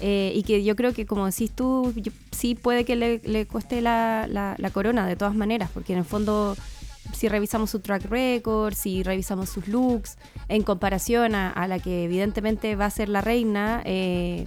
[0.00, 1.92] eh, y que yo creo que, como decís tú,
[2.32, 6.56] sí puede que le, cueste la, la, corona de todas maneras, porque en el fondo
[7.12, 10.16] si revisamos su track record, si revisamos sus looks,
[10.48, 14.46] en comparación a, la que evidentemente va a ser la reina, eh,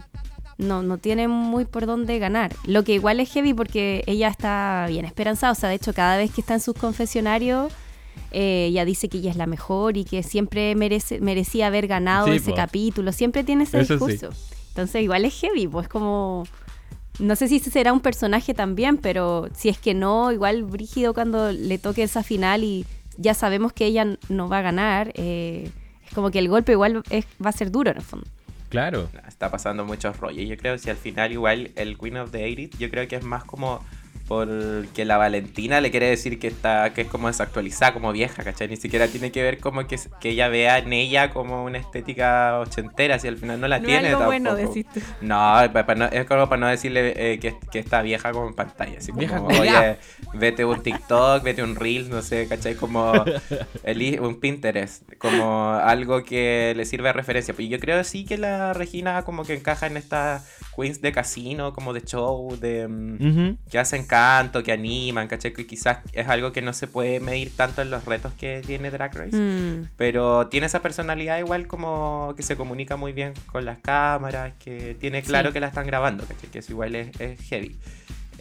[0.58, 2.56] no, no tiene muy por dónde ganar.
[2.66, 6.18] Lo que igual es heavy porque ella está bien esperanzada, o sea, de hecho cada
[6.18, 7.72] vez que está en sus confesionarios,
[8.32, 12.28] eh, ella dice que ella es la mejor y que siempre merece, merecía haber ganado
[12.28, 14.30] ese capítulo, siempre tiene ese discurso.
[14.70, 16.46] Entonces igual es heavy, pues como
[17.20, 21.52] no sé si será un personaje también, pero si es que no, igual Brígido cuando
[21.52, 22.86] le toque esa final y
[23.18, 25.72] ya sabemos que ella no va a ganar, eh,
[26.06, 28.28] es como que el golpe igual va a ser duro en el fondo.
[28.70, 29.10] Claro.
[29.28, 30.48] Está pasando muchos rollos.
[30.48, 33.16] Yo creo que si al final igual el Queen of the 80 yo creo que
[33.16, 33.82] es más como
[34.28, 38.68] porque la Valentina le quiere decir que está que es como desactualizada, como vieja, ¿cachai?
[38.68, 42.60] Ni siquiera tiene que ver como que, que ella vea en ella como una estética
[42.60, 44.10] ochentera, si al final no la tiene.
[44.10, 44.56] Es bueno
[45.22, 48.98] No, es como para no decirle eh, que, que, está vieja como en pantalla.
[48.98, 49.98] Así como, vieja oye,
[50.34, 52.76] vete un TikTok, vete un Reels, no sé, ¿cachai?
[52.76, 53.14] Como
[53.84, 57.56] el, un Pinterest, como algo que le sirve de referencia.
[57.58, 60.44] Y yo creo sí que la Regina como que encaja en esta
[60.78, 65.54] queens de casino, como de show, de mm, que hacen canto, que animan, ¿cachai?
[65.54, 68.92] Que quizás es algo que no se puede medir tanto en los retos que tiene
[68.92, 69.36] Drag Race.
[69.36, 69.90] Mm.
[69.98, 74.96] Pero tiene esa personalidad igual como que se comunica muy bien con las cámaras, que
[75.00, 76.50] tiene claro que la están grabando, ¿cachai?
[76.50, 77.76] Que eso igual es, es heavy.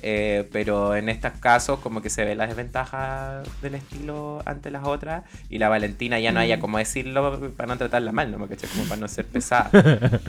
[0.03, 4.85] Eh, pero en estos casos como que se ve la desventaja del estilo ante las
[4.85, 6.61] otras y la Valentina ya no haya mm.
[6.61, 8.39] como decirlo para no tratarla mal, ¿no?
[8.39, 9.71] Como para no ser pesada.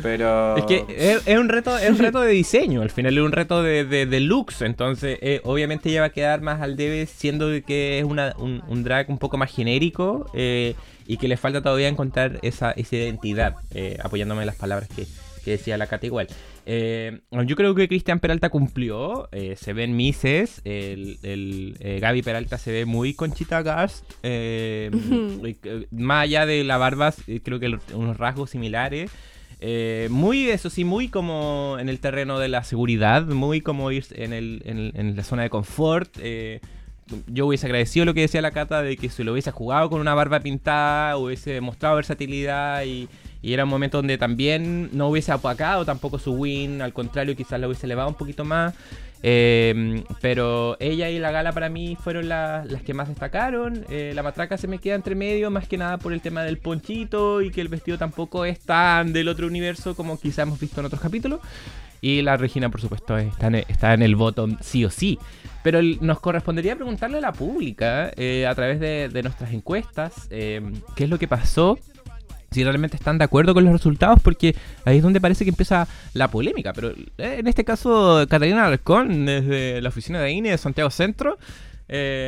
[0.01, 0.57] Pero...
[0.57, 0.86] Es que
[1.26, 4.20] es, un reto es un reto de diseño, al final es un reto de, de,
[4.20, 8.34] looks, entonces eh, obviamente ella va a quedar más al debe siendo que es una,
[8.38, 12.95] un, drag un poco más genérico eh, y que le falta todavía encontrar esa, esa
[12.95, 13.55] identidad,
[14.03, 15.05] apoyándome en las palabras que,
[15.43, 16.28] que decía la Cata igual.
[16.70, 22.24] Eh, yo creo que Cristian Peralta cumplió, eh, se ven Mises, el, el eh, Gaby
[22.24, 24.03] Peralta se ve muy Conchita Gast,
[25.91, 27.13] más allá de la barba,
[27.43, 29.09] creo que unos rasgos similares.
[30.09, 34.34] muy, eso sí, muy como en el terreno de la seguridad, muy como ir en,
[34.34, 36.18] el, en, en la zona de confort
[37.28, 40.01] yo hubiese agradecido lo que decía la Cata de que se lo hubiese jugado con
[40.01, 43.07] una barba pintada, hubiese mostrado versatilidad y,
[43.43, 47.67] era un momento donde también no hubiese apacado tampoco su win, al contrario, quizás lo
[47.67, 48.73] hubiese elevado un poquito más.
[49.23, 53.85] Em, pero ella y la gala para mí fueron las que más destacaron.
[53.89, 56.57] Eh, la matraca se me queda entre medio, más que nada por el tema del
[56.57, 60.79] ponchito y que el vestido tampoco es tan del otro universo como quizás hemos visto
[60.79, 61.39] en otros capítulos.
[61.99, 65.17] Y la Regina, por supuesto, está en, está en el bottom sí o sí.
[65.63, 70.61] Pero nos correspondería preguntarle a la pública, eh, a través de, nuestras encuestas, eh,
[70.95, 71.79] qué es lo que pasó,
[72.57, 75.87] si realmente están de acuerdo con los resultados, porque ahí es donde parece que empieza
[76.13, 76.73] la polémica.
[76.73, 81.37] Pero eh, en este caso, Catalina Alarcón, desde la oficina de INE de Santiago Centro,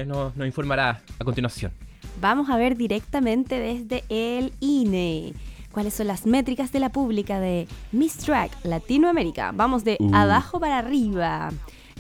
[0.08, 1.72] nos, nos informará a continuación.
[2.22, 5.34] Vamos a ver directamente desde el INE
[5.72, 9.52] cuáles son las métricas de la pública de Miss Track Latinoamérica.
[9.54, 10.14] Vamos de uh.
[10.14, 11.50] abajo para arriba.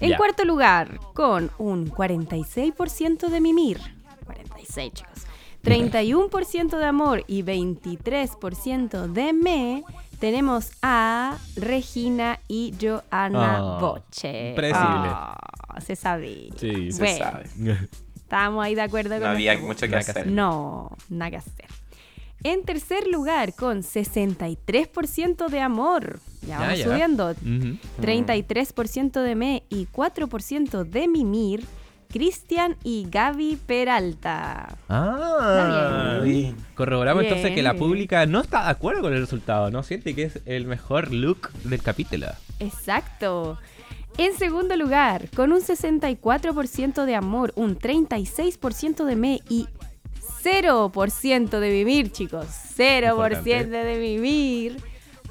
[0.02, 3.80] En cuarto lugar, con un 46% de mimir.
[4.26, 5.29] 46, chicos.
[5.70, 9.84] 31% de amor y 23% de me,
[10.20, 14.54] tenemos a Regina y Joana oh, Boche.
[14.56, 15.10] Predecible.
[15.12, 16.50] Oh, se sabe.
[16.58, 17.46] Sí, se sabe.
[18.16, 20.28] Estamos ahí de acuerdo con No había mucho que hacer.
[20.28, 21.66] No, nada que hacer.
[22.44, 26.20] En tercer lugar, con 63% de amor.
[26.48, 27.36] Ya vamos subiendo.
[28.02, 31.66] 33% de me y 4% de mimir.
[32.12, 34.78] Cristian y Gaby Peralta.
[34.90, 36.56] Ah, bien.
[36.74, 39.84] corroboramos entonces que la pública no está de acuerdo con el resultado, ¿no?
[39.84, 42.28] Siente que es el mejor look del capítulo.
[42.60, 43.60] Exacto.
[44.18, 49.68] En segundo lugar, con un 64% de amor, un 36% de me y
[50.44, 52.48] 0% de vivir, chicos.
[52.76, 54.78] 0% de vivir.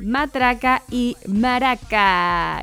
[0.00, 2.62] Matraca y maraca.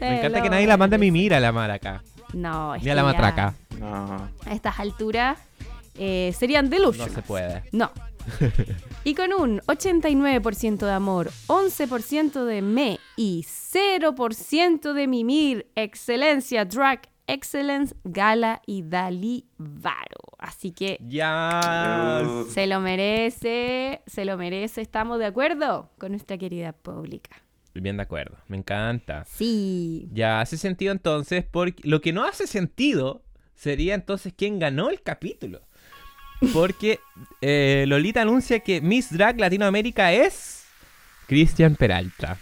[0.00, 2.02] Me encanta que nadie la mande a mimir a la maraca.
[2.32, 3.54] No, Ni a la matraca.
[3.78, 4.30] No.
[4.44, 5.38] A estas alturas
[5.96, 6.70] eh, serían.
[6.70, 7.64] No se puede.
[7.72, 7.90] No.
[9.04, 17.08] y con un 89% de amor, 11% de me y 0% de mimir, excelencia, drag
[17.28, 20.36] Excellence, Gala y Dali Varo.
[20.38, 24.80] Así que ya se lo merece, se lo merece.
[24.80, 27.42] ¿Estamos de acuerdo con nuestra querida pública?
[27.74, 29.24] Bien de acuerdo, me encanta.
[29.24, 30.08] Sí.
[30.12, 33.22] Ya hace sentido entonces, porque lo que no hace sentido
[33.54, 35.62] sería entonces quién ganó el capítulo.
[36.52, 37.00] Porque
[37.40, 40.57] eh, Lolita anuncia que Miss Drag Latinoamérica es
[41.28, 42.38] Cristian Peralta.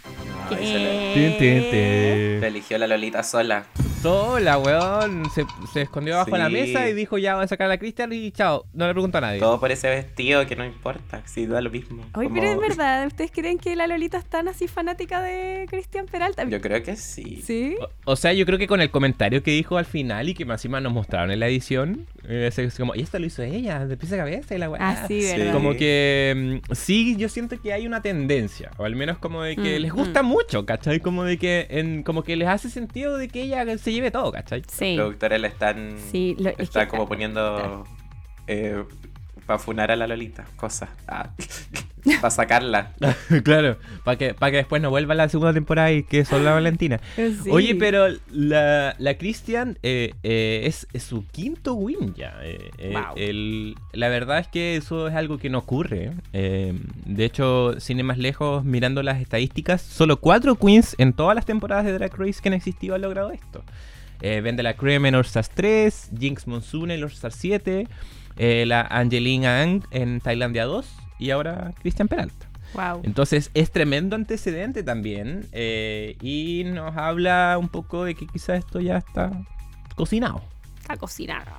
[0.49, 3.65] Se eligió la Lolita sola.
[4.01, 5.29] Sola, weón.
[5.31, 8.13] Se, se escondió bajo la mesa y dijo ya voy a sacar a la Cristian
[8.13, 8.65] y chao.
[8.73, 9.39] No le pregunto a nadie.
[9.39, 11.21] Todo por ese vestido que no importa.
[11.25, 12.05] Si da lo mismo.
[12.13, 13.07] Oye, pero es verdad.
[13.07, 16.45] ¿Ustedes creen que la Lolita es tan así fanática de Cristian Peralta?
[16.45, 17.41] Yo creo que sí.
[17.43, 17.75] ¿Sí?
[18.05, 20.61] O, sea, yo creo que con el comentario que dijo al final y que más
[20.61, 22.07] encima nos mostraron en la edición.
[22.29, 24.79] Eh, es como, y esto lo hizo ella, de pieza a cabeza y la weá.
[24.81, 25.53] Ah, sí, ¿verdad?
[25.53, 28.71] Como que mm, sí, yo siento que hay una tendencia.
[28.77, 30.25] O al menos como de que mm, les gusta mm.
[30.27, 30.99] mucho, ¿cachai?
[30.99, 34.31] Como de que en, como que les hace sentido de que ella se lleve todo,
[34.31, 34.61] ¿cachai?
[34.71, 34.95] Sí.
[34.95, 37.85] Los productores le están, sí, están como poniendo
[38.47, 38.83] eh,
[39.47, 40.89] para funar a la Lolita, cosa.
[41.07, 41.29] Ah,
[42.21, 42.91] para sacarla.
[43.43, 46.51] claro, para que, para que después no vuelva la segunda temporada y que son la
[46.51, 46.99] Valentina.
[47.49, 52.37] Oye, pero la, la Christian eh, eh, es, su quinto win ya.
[52.43, 56.11] Eh, la verdad es que eso es algo que no ocurre.
[56.33, 61.45] de hecho, sin ir más lejos, mirando las estadísticas, solo cuatro queens en todas las
[61.45, 63.63] temporadas de Drag Race que han existido han logrado esto.
[64.19, 67.87] Vende la Creme en All Stars 3, Jinx Monsoon en All Stars 7.
[68.37, 70.87] Eh, la Angelina Ang en Tailandia 2
[71.19, 72.47] y ahora Cristian Peralta.
[72.73, 73.01] Wow.
[73.03, 78.79] Entonces es tremendo antecedente también eh, y nos habla un poco de que quizás esto
[78.79, 79.31] ya está
[79.95, 80.41] cocinado.
[80.79, 81.51] Está cocinado.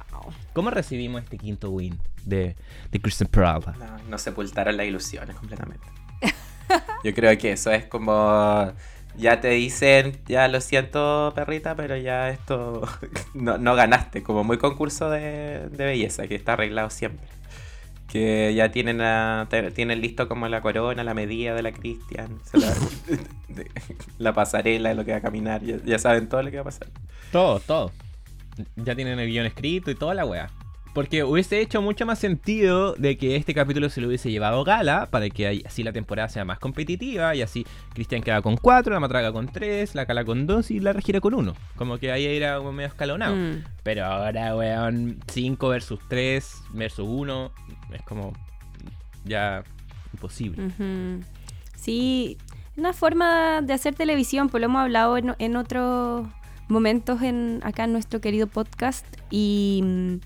[0.52, 2.56] ¿Cómo recibimos este quinto win de,
[2.90, 3.72] de Christian Peralta?
[3.78, 5.86] No, no sepultaron las ilusiones completamente.
[7.04, 8.72] Yo creo que eso es como
[9.18, 12.82] ya te dicen, ya lo siento, perrita, pero ya esto
[13.34, 14.22] no, ganaste.
[14.22, 17.26] Como muy concurso de, belleza, que está arreglado siempre.
[18.08, 19.02] Que ya tienen,
[19.74, 22.38] tienen listo como la corona, la medida de la Cristian,
[24.18, 26.88] la, pasarela, lo que va a caminar, ya, saben todo lo que va a pasar.
[27.30, 27.92] Todo, todo.
[28.76, 30.48] Ya tienen el guion escrito y toda la weá.
[30.94, 35.08] Porque hubiese hecho mucho más sentido de que este capítulo se lo hubiese llevado Gala
[35.10, 39.00] para que así la temporada sea más competitiva y así Cristian queda con 4, la
[39.00, 41.54] Matraca con 3, la Cala con 2 y la Regina con 1.
[41.76, 43.36] Como que ahí era medio escalonado.
[43.36, 43.64] Mm.
[43.82, 47.52] Pero ahora, weón, 5 versus 3 versus 1
[47.92, 48.32] es como
[49.24, 49.62] ya
[50.12, 50.72] imposible.
[51.76, 52.38] Sí,
[52.76, 56.26] una forma de hacer televisión, pues lo hemos hablado en, otros
[56.68, 60.16] momentos en, acá en nuestro querido podcast y mm,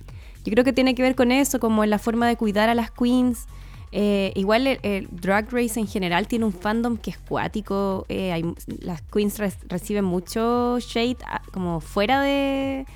[0.44, 2.74] yo creo que tiene que ver con eso, como en la forma de cuidar a
[2.74, 3.46] las queens.
[3.94, 8.06] Eh, igual el, Drag Race en general tiene un fandom que es cuático.
[8.08, 9.38] Eh, las queens
[9.68, 12.86] reciben mucho shade ah, como fuera de,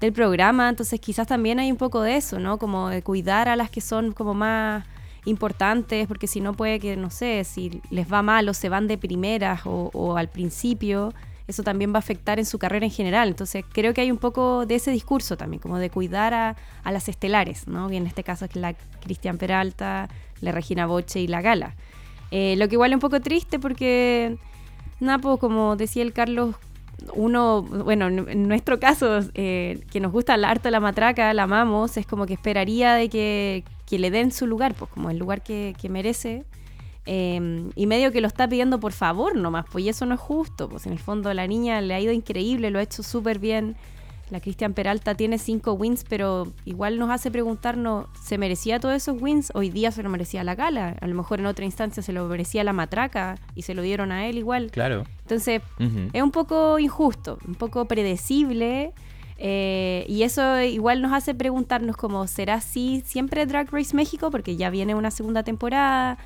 [0.00, 2.58] del programa, entonces quizás también hay un poco de eso, ¿no?
[2.58, 4.84] Como de cuidar a las que son como más
[5.26, 8.86] importantes, porque si no puede que, no sé, si les va mal o se van
[8.86, 11.12] de primeras o al principio,
[11.46, 13.28] eso también va a afectar en su carrera en general.
[13.28, 16.56] Entonces creo que hay un poco de ese discurso también, como de cuidar a,
[16.90, 17.90] las estelares, ¿no?
[17.92, 20.08] Y en este caso es la Cristian Peralta,
[20.40, 21.74] la Regina Boche y la Gala.
[22.30, 24.36] Eh, lo que igual es un poco triste porque,
[25.00, 26.56] nada, pues como decía el Carlos,
[27.12, 31.96] uno, bueno, en nuestro caso, eh, que nos gusta el harto la matraca, la amamos,
[31.96, 35.42] es como que esperaría de que, que le den su lugar, pues como el lugar
[35.42, 36.44] que, que merece.
[37.06, 40.20] Em, y medio que lo está pidiendo por favor nomás, pues y eso no es
[40.20, 43.38] justo, pues en el fondo la niña le ha ido increíble, lo ha hecho súper
[43.38, 43.76] bien.
[44.30, 49.20] La Cristian Peralta tiene cinco wins, pero igual nos hace preguntarnos, ¿se merecía todos esos
[49.20, 49.52] wins?
[49.54, 52.26] Hoy día se lo merecía la gala, a lo mejor en otra instancia se lo
[52.26, 54.70] merecía la matraca y se lo dieron a él igual.
[54.70, 55.04] Claro.
[55.20, 55.60] Entonces,
[56.12, 58.92] es un poco injusto, un poco predecible.
[59.36, 64.30] Eh, y eso igual nos hace preguntarnos como, ¿será así siempre Drag Race México?
[64.30, 66.18] Porque ya viene una segunda temporada,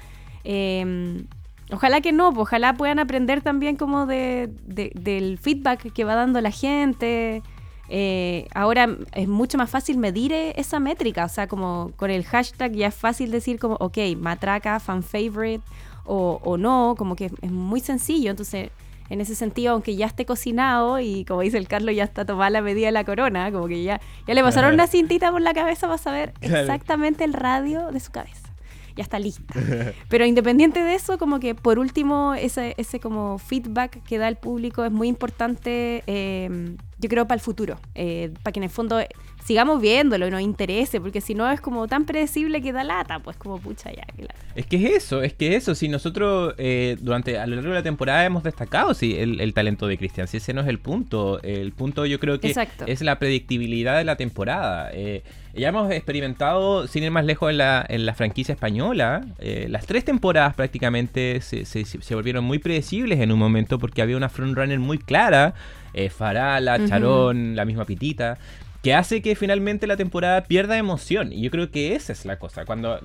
[0.45, 1.27] Em,
[1.73, 6.41] ojalá que no, pues, ojalá puedan aprender también como de, del feedback que va dando
[6.41, 7.43] la gente.
[7.91, 12.25] Eh, ahora es mucho más fácil medir e, esa métrica, o sea, como con el
[12.25, 15.65] hashtag ya es fácil decir como, ok, matraca, fan favorite
[16.05, 18.71] o, o no, como que es muy sencillo, entonces
[19.09, 22.51] en ese sentido, aunque ya esté cocinado y como dice el Carlos, ya está tomada
[22.51, 25.55] la medida de la corona, como que ya, ya le pasaron una cintita por la
[25.55, 28.48] cabeza para saber exactamente el radio de su cabeza
[28.99, 29.55] ya está lista.
[30.09, 34.37] Pero independiente de eso, como que por último, ese, ese como feedback que da el
[34.37, 38.71] público es muy importante, eh, yo creo, para el futuro, eh, para que en el
[38.71, 38.99] fondo
[39.49, 43.19] sigamos viéndolo y nos interese, porque si no es como tan predecible que da lata,
[43.19, 44.05] pues como pucha ya.
[44.55, 47.77] Es que es eso, es que eso, si nosotros eh, durante a lo largo de
[47.77, 51.41] la temporada hemos destacado sí, el, talento de Cristian, si ese no es el punto,
[51.43, 52.55] el punto yo creo que
[52.87, 54.91] es la predictibilidad de la temporada.
[54.93, 55.23] Eh,
[55.55, 59.87] ya hemos experimentado, sin ir más lejos, en la, en la franquicia española, eh, las
[59.87, 64.29] tres temporadas prácticamente se, se, se, volvieron muy predecibles en un momento porque había una
[64.29, 65.55] frontrunner muy clara,
[66.11, 68.39] Farala, Charón, la misma Pitita
[68.83, 71.33] que hace que finalmente la temporada pierda emoción.
[71.33, 72.65] Y yo creo que esa es la cosa.
[72.65, 73.01] Cuando,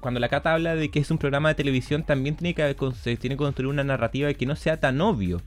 [0.00, 2.74] cuando la Cata habla de que es un programa de televisión, también tiene que,
[3.16, 5.40] tiene que construir una narrativa que no sea tan obvio.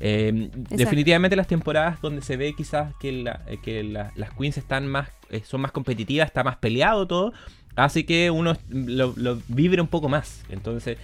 [0.00, 4.86] Eh, definitivamente las temporadas donde se ve quizás que, la, eh, que las queens están
[4.86, 7.32] más, eh, son más competitivas, está más peleado todo,
[7.76, 10.44] hace que uno lo, lo vibre un poco más.
[10.48, 10.98] Entonces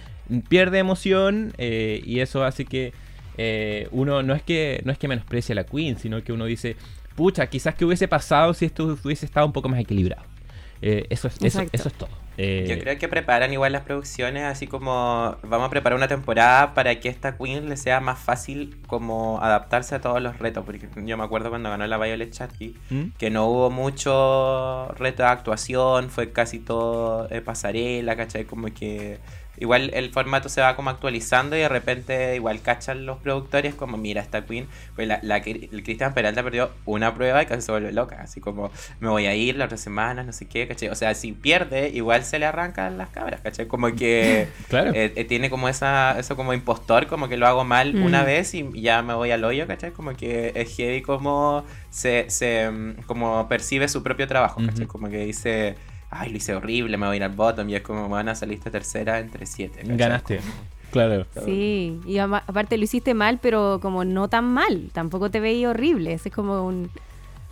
[0.47, 2.93] pierde emoción y eso hace que
[3.91, 6.77] uno no es que no es que menosprecie a la queen, sino que uno dice
[7.15, 10.23] pucha, quizás que hubiese pasado si esto hubiese estado un poco más equilibrado.
[10.83, 12.09] Eh, eso, es, eso, eso, es todo.
[12.37, 16.73] Eh, Yo creo que preparan igual las producciones, así como vamos a preparar una temporada
[16.73, 20.65] para que esta Queen le sea más fácil como adaptarse a todos los retos.
[20.65, 23.03] Porque yo me acuerdo cuando ganó la Violet Chachki, ¿Mm?
[23.19, 28.45] que no hubo mucho reto de actuación, fue casi todo eh, pasarela, ¿cachai?
[28.45, 29.19] Como que
[29.61, 33.95] igual el formato se va como actualizando y de repente igual cachan los productores como
[33.95, 37.71] mira esta queen pues la, la el Cristian Peralta perdió una prueba y casi se
[37.71, 40.89] vuelve loca así como me voy a ir la otra semana no sé qué ¿cachai?
[40.89, 43.67] o sea si pierde igual se le arrancan las cabras ¿cachai?
[43.67, 44.93] como que claro.
[44.95, 48.25] Eh, eh, tiene como esa eso como impostor como que lo hago mal una mm.
[48.25, 49.91] vez y ya me voy al hoyo ¿cachai?
[49.91, 54.87] como que es heavy como se, se mm, como percibe su propio trabajo ¿cachai?
[54.87, 55.75] como que dice
[56.11, 58.35] ay, lo hice horrible, me voy a ir al bottom y es como, van a
[58.35, 59.81] salir esta tercera entre siete.
[59.83, 60.41] Ganaste.
[60.91, 61.25] Claro.
[61.45, 66.13] Sí, y aparte lo hiciste mal, pero como no tan mal, tampoco te veía horrible,
[66.13, 66.91] es como un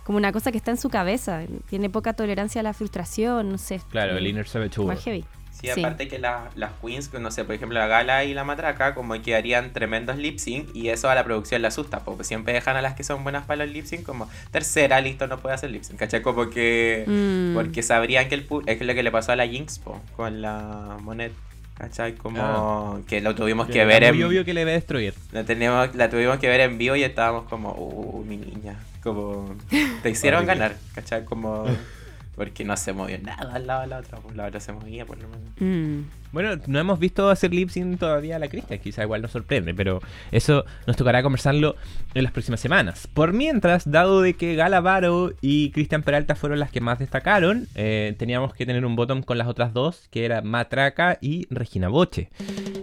[0.04, 3.58] como una cosa que está en su cabeza, tiene poca tolerancia a la frustración, no
[3.58, 3.80] sé.
[3.90, 4.84] Claro, el inner saboteur.
[4.86, 5.24] Más heavy.
[5.60, 9.20] Sí, aparte que las queens, no sé, por ejemplo, la Gala y la Matraca, como
[9.20, 12.76] que harían tremendos lip sync y eso a la producción le asusta, porque siempre dejan
[12.76, 15.70] a las que son buenas para los lip sync como tercera, listo, no puede hacer
[15.70, 16.22] lip sync, ¿cachai?
[16.22, 17.04] Como que.
[17.06, 17.54] Mm.
[17.54, 19.80] Porque sabrían que el es lo que le pasó a la Jinx,
[20.16, 21.32] con la Monet.
[21.74, 22.14] ¿Cachai?
[22.14, 23.00] Como ah.
[23.08, 24.14] que lo tuvimos que, ver en...
[24.14, 25.14] Muy obvio que le va a destruir.
[25.32, 28.76] La, teníamos, la tuvimos que ver en vivo y estábamos como, uh, mi niña.
[29.02, 29.56] Como,
[30.02, 31.24] te hicieron ganar, ¿cachai?
[31.24, 31.64] Como...
[32.40, 35.04] porque no se movió nada al lado de la otra, pues la otra se movía
[35.04, 35.50] por lo menos.
[35.58, 36.08] Mm.
[36.32, 39.74] Bueno, no hemos visto hacer lip sync todavía a la Cristian, quizá igual nos sorprende,
[39.74, 40.00] pero
[40.30, 41.74] eso nos tocará conversarlo
[42.14, 43.08] en las próximas semanas.
[43.12, 47.66] Por mientras, dado de que Gala Varo y Cristian Peralta fueron las que más destacaron,
[47.74, 51.88] eh, teníamos que tener un bottom con las otras dos, que era Matraca y Regina
[51.88, 52.30] Boche,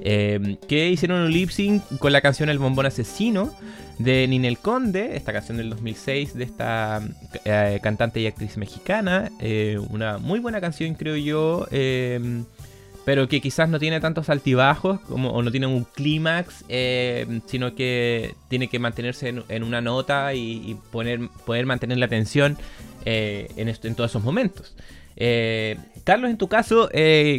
[0.04, 3.54] eh, que hicieron un lip sync con la canción El Bombón Asesino
[3.98, 7.02] de Ninel Conde, esta canción del 2006 de esta
[7.46, 9.32] eh, cantante y actriz mexicana,
[9.90, 11.66] una muy buena canción creo yo
[13.08, 17.74] pero que quizás no tiene tantos altibajos como, o no tiene un clímax, eh, sino
[17.74, 22.58] que tiene que mantenerse en, una nota y, poner, poder mantener la atención
[23.06, 24.76] eh, en, en, todos esos momentos.
[25.16, 26.90] Eh, Carlos, en tu caso,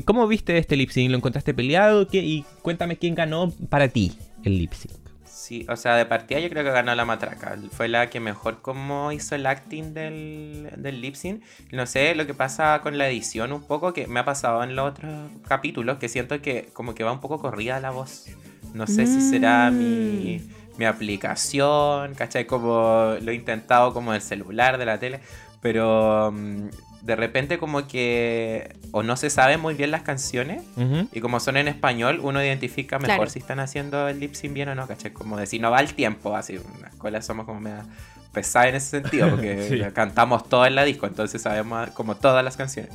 [0.07, 1.11] ¿cómo viste este lip sync?
[1.11, 2.09] ¿Lo encontraste peleado?
[2.13, 4.15] y cuéntame quién ganó para ti
[4.45, 5.08] el lip sync.
[5.49, 7.57] Sí, o sea, de partida yo creo que ganó la matraca.
[7.71, 11.43] Fue la que mejor como hizo el acting del, del lip sync.
[11.73, 14.77] No sé, lo que pasa con la edición un poco, que me ha pasado en
[14.77, 15.11] los otros
[15.49, 18.27] capítulos, que siento que como que va un poco corrida la voz.
[18.75, 20.79] No sé si será mi, mm.
[20.79, 22.45] mi aplicación, ¿cachai?
[22.45, 25.21] Como lo he intentado como el celular, de la tele.
[25.63, 26.69] Pero mm,
[27.09, 30.63] de repente como que o no se saben muy bien las canciones
[31.11, 34.69] y como son en español uno identifica mejor si están haciendo el lip sync bien
[34.69, 35.15] o no, ¿cachai?
[35.15, 37.87] Como de si no va el tiempo, así, en la escuela somos como media
[38.35, 42.59] pesada en ese sentido porque cantamos todo en la disco, entonces sabemos como todas las
[42.59, 42.91] canciones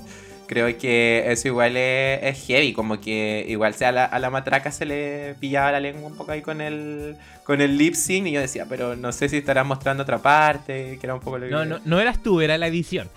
[0.45, 5.36] creo que eso igual es, heavy, como que igual sea a la, matraca se le
[5.39, 8.66] pillaba la lengua un poco ahí con el con el lip sync y yo decía,
[8.70, 11.99] pero no sé si estará mostrando otra parte, que era un poco No, no, no
[11.99, 13.09] eras tú, era la edición.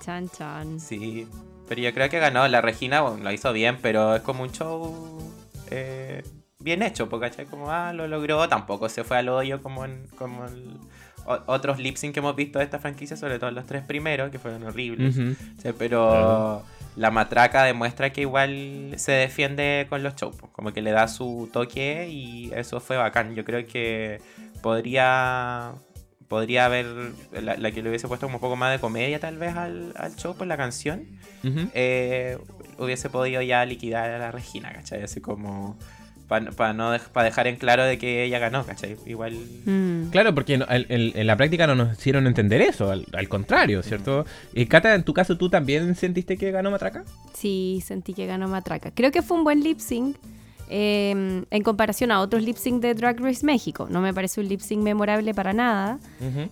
[0.00, 0.80] Chan chan.
[0.80, 1.26] Sí,
[1.68, 2.46] pero yo creo que ganó.
[2.48, 5.32] La Regina bueno, lo hizo bien, pero es como un show
[5.70, 6.24] eh,
[6.58, 10.44] bien hecho, porque como, ah, lo logró, tampoco se fue al hoyo como en como
[10.44, 10.78] el
[11.24, 14.38] otros lip sync que hemos visto de esta franquicia, sobre todo los tres primeros, que
[14.38, 15.16] fueron horribles.
[15.78, 16.62] pero
[16.96, 21.48] la matraca demuestra que igual se defiende con los shows, como que le da su
[21.52, 23.34] toque y eso fue bacán.
[23.34, 24.20] Yo creo que
[24.62, 25.74] podría
[26.30, 26.86] podría haber
[27.32, 30.36] la, que le hubiese puesto como un poco más de comedia tal vez al, show
[30.36, 31.04] por la canción
[31.74, 32.38] eh,
[32.78, 35.02] hubiese podido ya liquidar a la Regina, ¿cachai?
[35.02, 35.76] Así como
[36.28, 38.96] para no para dejar en claro de que ella ganó, ¿cachai?
[39.06, 39.32] Igual.
[39.64, 40.10] Mm.
[40.10, 44.24] Claro, porque en, la práctica no nos hicieron entender eso, al, contrario, ¿cierto?
[44.54, 47.02] Y Cata, en tu caso, ¿tú también sentiste que ganó Matraca?
[47.34, 48.92] Sí, sentí que ganó Matraca.
[48.92, 50.16] Creo que fue un buen lip sync.
[50.72, 53.88] Em, en comparación a otros lip sync de Drag Race México.
[53.90, 55.98] No me parece un lip sync memorable para nada.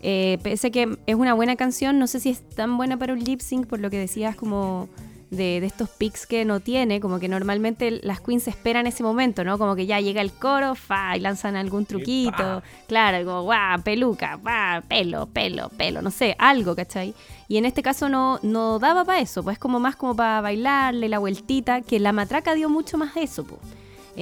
[0.03, 3.23] Eh, pese que es una buena canción, no sé si es tan buena para un
[3.23, 4.89] lip sync, por lo que decías como
[5.31, 9.57] de, estos pics que no tiene, como que normalmente las queens esperan ese momento, ¿no?
[9.57, 14.35] Como que ya llega el coro, fa, y lanzan algún truquito, claro, como, guau, peluca,
[14.35, 17.15] va, pelo, pelo, pelo, no sé, algo, ¿cachai?
[17.47, 21.09] Y en este caso no, no daba para eso, pues como más como para bailarle
[21.09, 23.61] la vueltita, que la matraca dio mucho más eso, pues.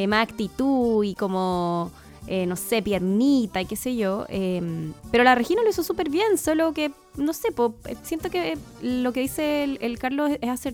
[0.07, 1.91] Más actitud y como
[2.29, 4.27] eh, no sé, piernita y qué sé yo.
[4.29, 8.59] Em, pero la Regina lo hizo súper bien, solo que, no sé, eh, siento que
[8.83, 10.67] lo que dice el, Carlos es,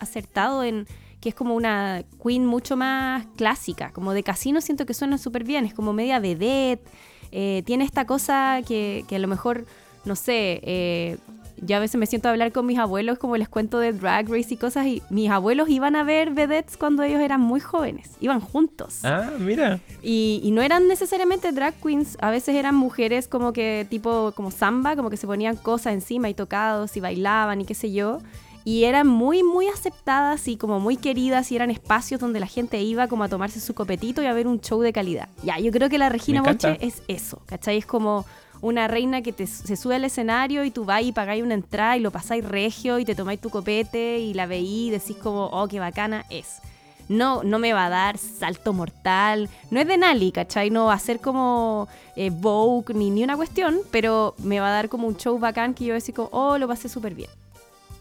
[0.00, 0.86] acertado en
[1.20, 5.44] que es como una queen mucho más clásica, como de casino siento que suena súper
[5.44, 6.86] bien, es como media vedette,
[7.32, 9.64] eh, tiene esta cosa que, a lo mejor,
[10.04, 11.18] no sé,
[11.62, 14.28] yo a veces me siento a hablar con mis abuelos como les cuento de Drag
[14.28, 18.10] Race y cosas y mis abuelos iban a ver vedettes cuando ellos eran muy jóvenes,
[18.20, 19.04] iban juntos.
[19.04, 19.80] Ah, mira.
[20.02, 24.50] Y, y no eran necesariamente drag queens, a veces eran mujeres como que tipo como
[24.50, 28.18] samba, como que se ponían cosas encima y tocados y bailaban y qué sé yo.
[28.64, 32.78] Y eran muy, muy aceptadas y como muy queridas y eran espacios donde la gente
[32.82, 35.30] iba como a tomarse su copetito y a ver un show de calidad.
[35.42, 37.78] Ya, yo creo que la Regina Moche es eso, ¿cachai?
[37.78, 38.26] Es como
[38.60, 41.96] una reina que te, se sube al escenario y tú vas y pagáis una entrada
[41.96, 45.46] y lo pasáis regio y te tomáis tu copete y la veí y decís como,
[45.46, 46.60] oh, qué bacana es.
[47.08, 49.48] No, no me va a dar salto mortal.
[49.70, 50.68] No es de Nali, ¿cachai?
[50.70, 54.72] No va a ser como eh, Vogue ni, ni una cuestión, pero me va a
[54.72, 57.30] dar como un show bacán que yo decir como, oh, lo pasé súper bien.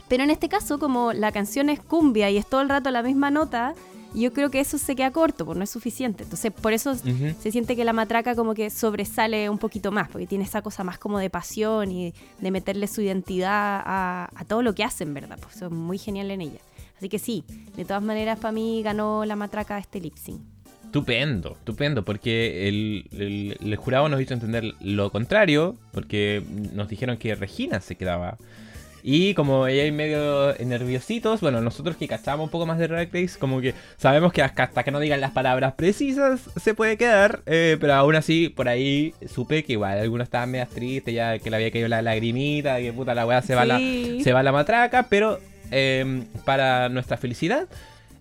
[0.10, 3.04] Pero en este caso, como la canción es cumbia y es todo el rato la
[3.04, 3.76] misma nota,
[4.22, 6.24] yo creo que eso se queda corto, porque no es suficiente.
[6.24, 10.28] Entonces, por eso se siente que la matraca como que sobresale un poquito más, porque
[10.28, 14.74] tiene esa cosa más como de pasión y de meterle su identidad a, todo lo
[14.74, 15.38] que hacen, ¿verdad?
[15.42, 16.60] Pues es muy genial en ella.
[16.98, 17.44] Así que sí,
[17.76, 20.42] de todas maneras, para mí ganó la matraca este lip sync.
[20.86, 26.42] Estupendo, estupendo, porque el, el, jurado nos hizo entender lo contrario, porque
[26.74, 28.38] nos dijeron que Regina se quedaba
[29.04, 33.10] Y como ella hay medio nerviositos, bueno, nosotros que cachamos un poco más de Drag
[33.14, 37.42] Race, como que sabemos que hasta que no digan las palabras precisas se puede quedar,
[37.46, 41.50] eh, pero aún así por ahí supe que igual algunos estaban medio tristes, ya que
[41.50, 44.52] le había caído la lagrimita, que puta la weá se, va la, se va la
[44.52, 45.40] matraca, pero
[45.72, 47.68] em, para nuestra felicidad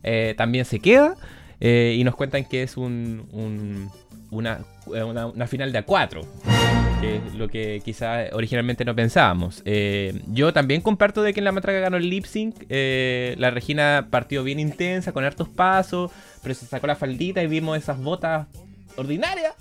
[0.02, 1.16] eh, también se queda
[1.60, 3.90] eh, y nos cuentan que es un,
[4.30, 6.55] una, una, una final de A4
[7.06, 9.62] que lo que quizá originalmente no pensábamos.
[9.64, 12.54] Eh, yo también comparto de que en la matraca ganó el lip sync.
[12.68, 16.10] Eh, la Regina partió bien intensa, con hartos pasos,
[16.42, 18.46] pero se sacó la faldita y vimos esas botas
[18.96, 19.54] ordinarias.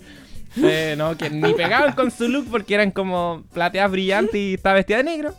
[0.62, 4.76] Eh, no, que ni pegaban con su look porque eran como plateadas brillantes y estaba
[4.76, 5.34] vestida de negro.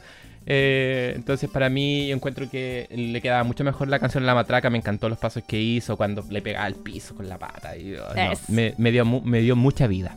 [0.45, 4.77] entonces para mí yo encuentro que le quedaba mucho mejor la canción La Matraca, me
[4.77, 7.75] encantó los pasos que hizo cuando le pegaba al piso con la pata.
[7.75, 8.13] Y, oh,
[8.49, 10.15] me, dio, me dio mucha vida.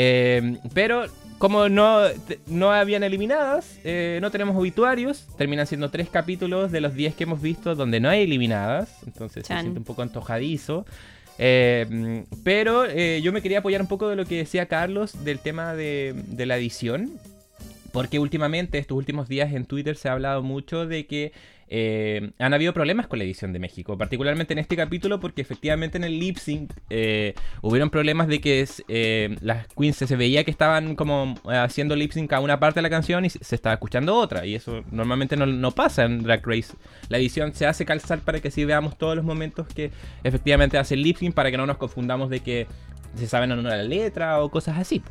[0.00, 1.06] Eh, pero
[1.38, 2.02] como no,
[2.46, 5.26] no habían eliminadas, eh, no tenemos obituarios.
[5.36, 9.02] Terminan siendo tres capítulos de los diez que hemos visto donde no hay eliminadas.
[9.04, 10.86] Entonces se siente un poco antojadizo.
[11.40, 15.74] Eh, pero yo me quería apoyar un poco de lo que decía Carlos del tema
[15.74, 17.10] de, de la edición.
[17.90, 21.32] Porque últimamente, estos últimos días en Twitter se ha hablado mucho de que
[21.70, 25.98] eh, han habido problemas con la edición de México, particularmente en este capítulo porque efectivamente
[25.98, 30.50] en el lip sync eh, hubieron problemas de que eh, las queens se veía que
[30.50, 34.16] estaban como haciendo lip sync a una parte de la canción y se estaba escuchando
[34.16, 36.74] otra y eso normalmente no, pasa en Drag Race.
[37.08, 39.90] La edición se hace calzar para que sí veamos todos los momentos que
[40.24, 42.66] efectivamente hace el lip sync para que no nos confundamos de que
[43.14, 45.02] se saben o no la letra o cosas así.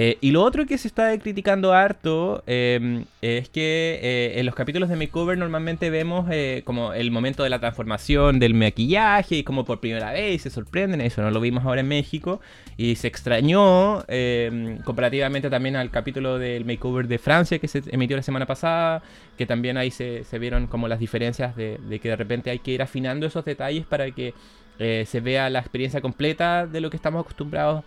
[0.00, 4.54] Eh, y lo otro que se está criticando harto em, es que eh, en los
[4.54, 9.42] capítulos de Makeover normalmente vemos eh, como el momento de la transformación del maquillaje y
[9.42, 12.40] como por primera vez se sorprenden, eso no lo vimos ahora en México
[12.76, 18.16] y se extrañó em, comparativamente también al capítulo del Makeover de Francia que se emitió
[18.16, 19.02] la semana pasada,
[19.36, 22.82] que también ahí se, vieron como las diferencias de, que de repente hay que ir
[22.82, 24.32] afinando esos detalles para que
[24.78, 27.82] se vea la experiencia completa de lo que estamos acostumbrados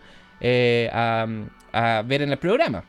[0.92, 1.28] a
[1.74, 2.84] a ver en el programa.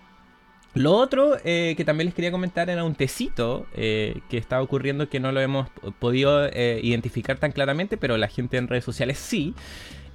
[0.75, 5.11] Lo otro eh, que también les quería comentar era un tecito eh, que está ocurriendo
[5.11, 9.19] que no lo hemos podido eh, identificar tan claramente, pero la gente en redes sociales
[9.19, 9.55] sí.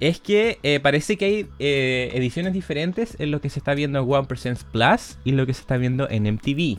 [0.00, 4.28] Es que parece que hay ediciones diferentes en lo que se está viendo en One
[4.28, 6.78] Percent Plus y lo que se está viendo en MTV.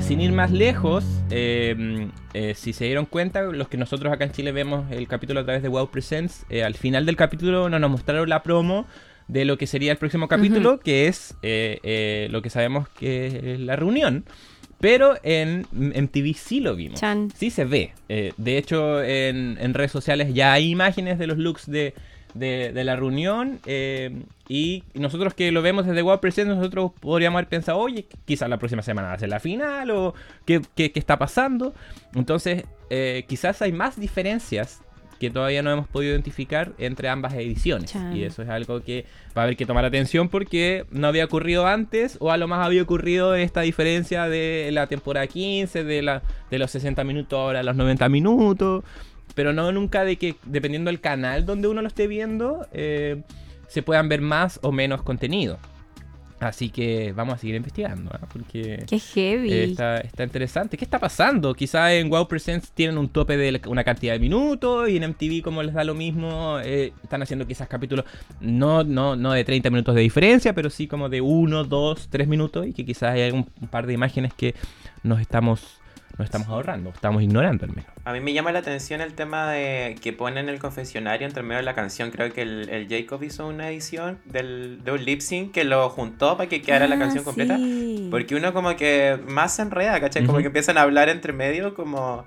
[0.00, 2.10] sin ir más lejos, em,
[2.56, 5.62] si se dieron cuenta, los que nosotros acá en Chile vemos el capítulo a través
[5.62, 8.88] de Wow Presents, al final del capítulo no nos mostraron la promo
[9.28, 13.54] de lo que sería el próximo capítulo, que es eh, eh, lo que sabemos que
[13.54, 14.24] es la reunión.
[14.80, 17.00] Pero en MTV sí lo vimos.
[17.36, 17.92] Sí se ve.
[18.08, 21.94] Eh, de hecho, en, redes sociales ya hay imágenes de los looks de,
[22.34, 23.58] la reunión.
[24.48, 28.58] y nosotros que lo vemos desde Wow Present, nosotros podríamos haber pensado, oye, quizás la
[28.58, 30.14] próxima semana va a ser la final o
[30.46, 31.74] qué, qué está pasando.
[32.14, 32.62] Entonces,
[33.26, 34.80] quizás hay más diferencias
[35.18, 37.94] que todavía no hemos podido identificar entre ambas ediciones.
[38.14, 39.04] Y eso es algo que
[39.36, 42.64] va a haber que tomar atención porque no había ocurrido antes o a lo más
[42.64, 47.60] había ocurrido esta diferencia de la temporada 15, de, la, de los 60 minutos ahora
[47.60, 48.84] a los 90 minutos,
[49.34, 53.22] pero no nunca de que dependiendo del canal donde uno lo esté viendo, eh,
[53.66, 55.58] se puedan ver más o menos contenido.
[56.40, 58.26] Así que vamos a seguir investigando, ¿eh?
[58.32, 59.52] porque Qué heavy.
[59.52, 60.76] está, interesante.
[60.76, 61.52] ¿Qué está pasando?
[61.52, 65.42] Quizá en Wow Presents tienen un tope de una cantidad de minutos y en MTV
[65.42, 68.04] como les da lo mismo, eh, están haciendo quizás capítulos
[68.40, 72.28] no, no, no de 30 minutos de diferencia, pero sí como de 1, 2, 3
[72.28, 74.54] minutos y que quizás hay un par de imágenes que
[75.02, 75.80] nos estamos
[76.18, 77.90] no estamos ahorrando, estamos ignorando al menos.
[78.04, 81.58] A mí me llama la atención el tema de que ponen el confesionario entre medio
[81.58, 82.10] de la canción.
[82.10, 86.36] Creo que el, Jacob hizo una edición del, de un lip sync que lo juntó
[86.36, 87.56] para que quedara la ah, canción completa.
[88.10, 90.26] Porque uno como que más se enreda, ¿cachai?
[90.26, 92.26] Como que empiezan a hablar entre medio como...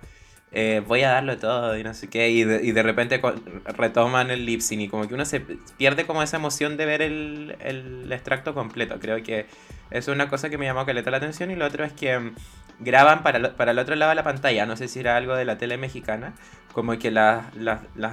[0.54, 3.22] Eh, voy a darlo todo y no sé qué, y de, y de repente
[3.68, 5.40] retoman el lip sync y como que uno se
[5.78, 9.00] pierde como esa emoción de ver el, el extracto completo.
[9.00, 9.46] Creo que
[9.92, 12.34] eso es una cosa que me llamó caleta la atención y lo otro es que
[12.80, 15.46] graban para, para el otro lado de la pantalla, no sé si era algo de
[15.46, 16.34] la tele mexicana,
[16.74, 17.46] como que las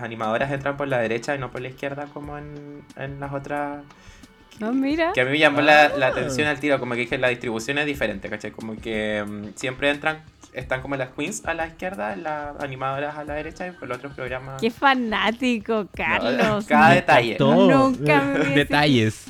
[0.02, 3.82] animadoras entran por la derecha y no por la izquierda como en, en las otras...
[4.60, 5.12] No, mira.
[5.12, 7.78] Que a mí me llamó la, la, atención al tiro, como que dije, la distribución
[7.78, 8.50] es diferente, ¿cachai?
[8.50, 13.24] Como que mm, siempre entran están como las queens a la izquierda, las animadoras a
[13.24, 14.56] la derecha y por el otro programa.
[14.60, 16.66] Qué fanático, Carlos.
[16.66, 17.36] cada detalle.
[17.38, 19.26] Nunca me Detalles.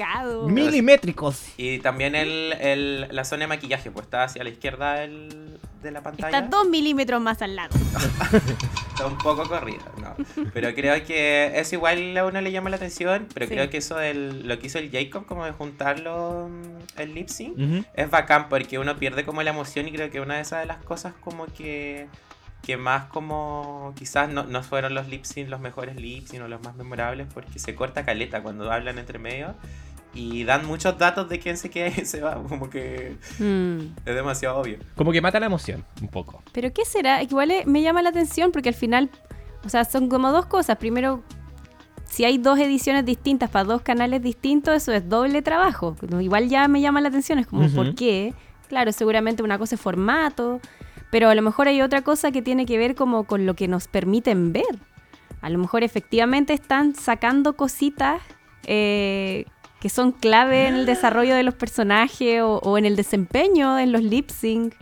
[0.47, 1.53] Milimétricos.
[1.57, 5.91] Y también el, el, la zona de maquillaje, pues está hacia la izquierda el, de
[5.91, 6.37] la pantalla.
[6.39, 7.77] Está dos milímetros más al lado.
[8.91, 10.15] Está un poco corrido, no.
[10.53, 13.97] Pero creo que es igual a uno le llama la atención, pero creo que eso
[13.97, 18.49] del, lo que hizo el Jacob, como de juntarlo mm, el lip sync, es bacán
[18.49, 21.15] porque uno pierde como la emoción y creo que una de esas de las cosas
[21.21, 22.09] como que
[22.63, 26.49] que más como quizás no, no fueron los lip sync los mejores lip sync o
[26.49, 29.55] los más memorables porque se corta caleta cuando hablan entre medio
[30.15, 32.35] y dan muchos datos de quién se queda y se va.
[32.35, 34.09] Como que mm.
[34.09, 34.79] es demasiado obvio.
[34.97, 36.43] Como que mata la emoción, un poco.
[36.53, 37.23] Pero ¿qué será?
[37.23, 39.11] Igual me llama la atención porque al final,
[39.65, 40.77] o sea, son como dos cosas.
[40.79, 41.23] Primero,
[42.05, 45.97] si hay dos ediciones distintas para dos canales distintos, eso es doble trabajo.
[46.21, 48.35] Igual ya me llama la atención, es como, ¿por qué?
[48.69, 50.61] Claro, seguramente una cosa es formato,
[51.11, 53.69] pero a lo mejor hay otra cosa que tiene que ver como con lo que
[53.69, 54.79] nos permiten ver.
[55.41, 58.21] A lo mejor efectivamente están sacando cositas
[58.67, 59.47] eh,
[59.81, 64.03] que son clave en el desarrollo de los personajes o, en el desempeño en los
[64.03, 64.75] lip sync.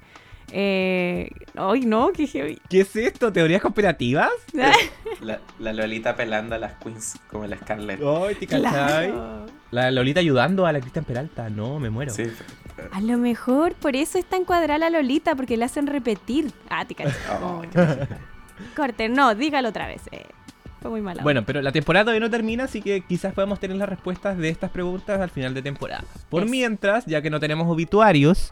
[0.52, 3.32] Eh, ay, no, qué ¿Qué es esto?
[3.32, 4.30] ¿Teorías cooperativas?
[5.58, 8.00] La, Lolita pelando a las queens como la Scarlett.
[8.00, 9.46] Ay, ¿te claro.
[9.70, 11.50] La Lolita ayudando a la Cristian Peralta.
[11.50, 12.12] No, me muero.
[12.12, 12.24] Sí.
[12.92, 16.52] A lo mejor por eso está encuadrada la Lolita, porque le hacen repetir.
[16.68, 17.14] Ah, te cachai.
[18.76, 20.02] Corte, no, dígalo otra vez.
[20.12, 20.26] Eh
[20.88, 21.22] muy mala.
[21.22, 24.48] Bueno, pero la temporada todavía no termina, así que quizás podemos tener las respuestas de
[24.48, 26.04] estas preguntas al final de temporada.
[26.28, 28.50] Por mientras, ya que no tenemos obituarios,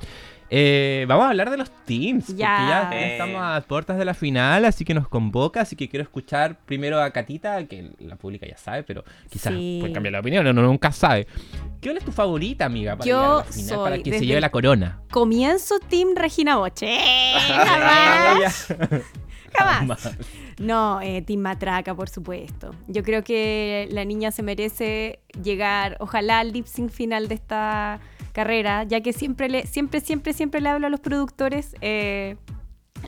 [0.50, 2.26] eh, vamos a hablar de los teams.
[2.26, 5.62] Porque ya estamos a puertas de la final, así que nos convoca.
[5.62, 9.92] Así que quiero escuchar primero a Catita, que la pública ya sabe, pero quizás puede
[9.92, 11.26] cambiar la opinión, uno nunca sabe.
[11.80, 15.00] ¿Qué es tu favorita, amiga, para, Yo la final, para que se lleve la corona?
[15.10, 16.98] Comienzo Team Regina Boche.
[19.54, 20.16] Jamás.
[20.58, 22.74] No, eh, Team Matraca, por supuesto.
[22.86, 28.00] Yo creo que la niña se merece llegar, ojalá, al lip sync final de esta
[28.32, 31.74] carrera, ya que siempre, le, siempre, siempre, siempre le hablo a los productores.
[31.80, 32.36] Eh,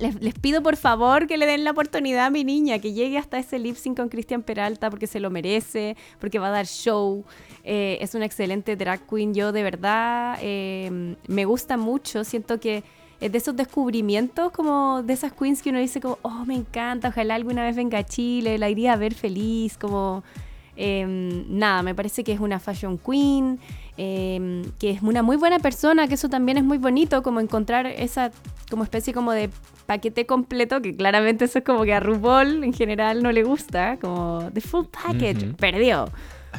[0.00, 3.38] les, pido por favor que le den la oportunidad a mi niña, que llegue hasta
[3.38, 7.24] ese lip sync con Cristian Peralta, porque se lo merece, porque va a dar show.
[7.64, 9.34] Eh, es una excelente drag queen.
[9.34, 12.24] Yo de verdad me gusta mucho.
[12.24, 12.84] Siento que
[13.20, 17.08] es de esos descubrimientos como de esas queens que uno dice como, oh, me encanta,
[17.08, 20.22] ojalá alguna vez venga a Chile, la iría a ver feliz, como...
[20.78, 23.58] Em, nada, me parece que es una fashion queen,
[23.96, 27.86] em, que es una muy buena persona, que eso también es muy bonito, como encontrar
[27.86, 28.30] esa
[28.68, 29.48] como especie como de
[29.86, 33.96] paquete completo, que claramente eso es como que a RuPaul en general no le gusta,
[34.00, 36.10] como the full package, perdió.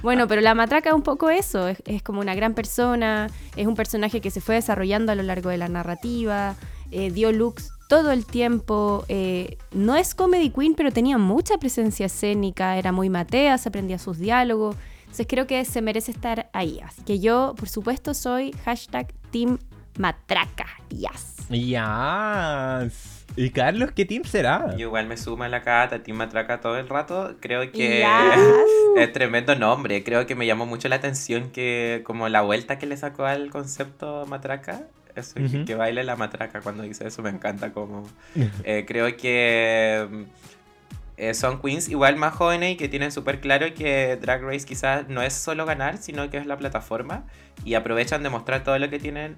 [0.02, 3.76] Bueno, pero la matraca es un poco eso, es, como una gran persona, es un
[3.76, 6.56] personaje que se fue desarrollando a lo largo de la narrativa,
[6.92, 12.08] eh, dio looks todo el tiempo, eh, no es comedy queen, pero tenía mucha presencia
[12.08, 16.80] escénica, era muy matea, se aprendía sus diálogos, entonces creo que se merece estar ahí.
[16.82, 19.58] Así que yo, por supuesto, soy hashtag Team
[19.98, 21.48] Matraca, yes.
[21.50, 23.17] Yes.
[23.38, 24.76] ¿Y Carlos qué team será?
[24.76, 27.36] Yo igual me sumo a la cata, Team Matraca todo el rato.
[27.40, 28.04] Creo que
[28.98, 30.04] es tremendo nombre.
[30.04, 33.52] Creo que me llamó mucho la atención que como la vuelta que le sacó al
[33.52, 34.88] concepto Matraca.
[35.16, 35.36] Eso,
[35.66, 38.08] que, baile la matraca cuando dice eso me encanta como...
[38.64, 40.26] Eh, creo que...
[41.18, 45.10] Eh, son queens igual más jóvenes y que tienen súper claro que Drag Race quizás
[45.10, 47.24] no es solo ganar, sino que es la plataforma
[47.66, 49.38] y aprovechan de mostrar todo lo que tienen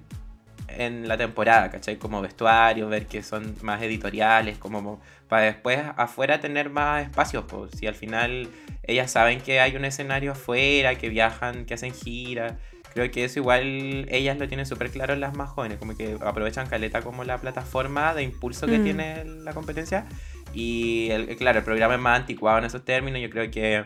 [0.78, 1.96] en la temporada, ¿cachai?
[1.96, 7.72] Como vestuario, ver que son más editoriales, como para después afuera tener más espacios, pues
[7.78, 8.48] si al final
[8.82, 12.54] ellas saben que hay un escenario afuera, que viajan, que hacen giras.
[12.92, 16.66] Creo que eso igual ellas lo tienen súper claro las más jóvenes, como que aprovechan
[16.66, 18.84] Caleta como la plataforma de impulso que mm.
[18.84, 20.06] tiene la competencia.
[20.52, 23.20] Y el, claro, el programa es más anticuado en esos términos.
[23.20, 23.84] Yo creo que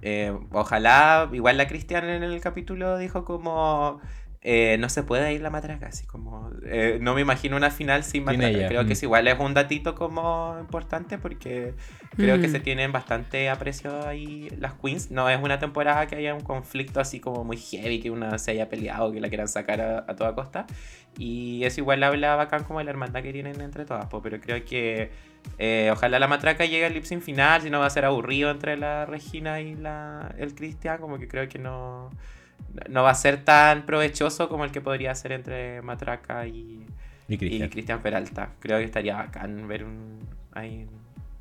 [0.00, 4.00] eh, ojalá, igual la Cristian en el capítulo dijo como
[4.46, 6.50] eh, no se puede ir la matraca, así como...
[6.66, 8.68] Eh, no me imagino una final sin matraca.
[8.68, 11.72] creo que es igual, es un datito como importante porque
[12.14, 12.62] creo que se mm.
[12.62, 15.10] tienen bastante aprecio ahí las queens.
[15.10, 18.50] No es una temporada que haya un conflicto así como muy heavy, que una se
[18.50, 20.66] haya peleado, que la quieran sacar a, toda costa.
[21.16, 25.10] Y es igual habla bacán como la hermandad que tienen entre todas, pero creo que
[25.56, 28.50] eh, ojalá la matraca llegue al lip sync final, si no va a ser aburrido
[28.50, 32.10] entre la Regina y la, el Cristian, como que creo que no
[32.88, 36.86] no va a ser tan provechoso como el que podría ser entre Matraca y,
[37.26, 38.50] Cristian Peralta.
[38.60, 40.20] Creo que estaría bacán ver un,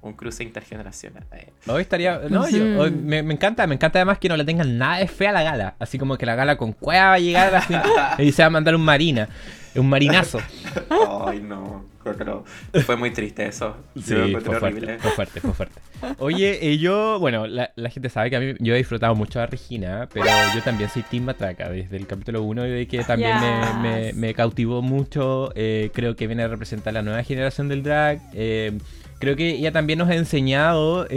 [0.04, 1.26] un cruce intergeneracional.
[1.68, 2.20] Hoy estaría.
[2.30, 5.32] No, yo, me, encanta, me encanta además que no le tengan nada de fe a
[5.32, 5.76] la gala.
[5.80, 7.84] Así como que la gala con cueva va a llegar a la final
[8.20, 9.28] y se va a mandar un Marina.
[9.76, 10.40] un marinazo.
[11.26, 11.93] Ay, no.
[12.86, 13.76] Fue muy triste eso.
[13.96, 14.14] Sí,
[14.44, 15.82] fue fuerte, fue fuerte, fue fuerte.
[16.20, 19.46] Oye, eh, yo, bueno, la, gente sabe que a mí yo he disfrutado mucho a
[19.46, 23.36] Regina, pero yo también soy Team Matraca desde el capítulo 1 y de que también
[24.16, 25.52] me, cautivó mucho.
[25.56, 28.22] Eh, creo que viene a representar la nueva generación del drag.
[28.34, 28.78] Eh,
[29.24, 31.08] creo que ella también nos ha enseñado,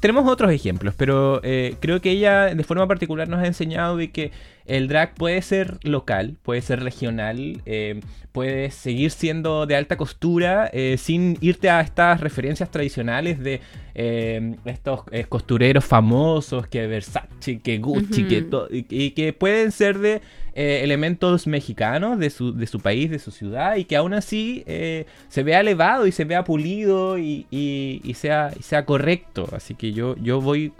[0.00, 1.40] tenemos otros ejemplos, pero
[1.80, 4.30] creo que ella de forma particular nos ha enseñado de que
[4.70, 8.00] el drag puede ser local, puede ser regional, eh,
[8.30, 13.60] puede seguir siendo de alta costura eh, sin irte a estas referencias tradicionales de
[13.96, 20.20] eh, estos costureros famosos que Versace, que Gucci, que y, que pueden ser de
[20.54, 25.42] elementos mexicanos de su, de su, país, de su ciudad y que aún así se
[25.42, 29.48] vea elevado y se vea pulido y, y, sea, sea correcto.
[29.52, 30.72] Así que yo, yo voy,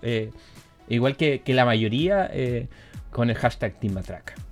[0.89, 2.31] igual que, que la mayoría
[3.11, 3.97] con el hashtag Team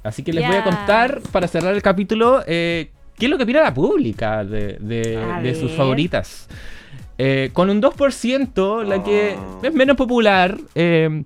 [0.03, 3.45] Así que les voy a contar, para cerrar el capítulo, eh, qué es lo que
[3.45, 6.49] opina la pública de, sus favoritas.
[7.21, 9.61] Eh, con un 2%, la que oh.
[9.65, 11.25] es menos popular eh,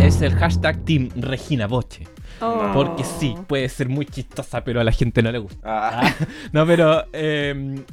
[0.00, 2.04] es el hashtag Team Regina Boche.
[2.42, 2.70] Oh.
[2.74, 5.60] Porque sí, puede ser muy chistosa, pero a la gente no le gusta.
[5.64, 6.14] Ah.
[6.52, 7.04] no, pero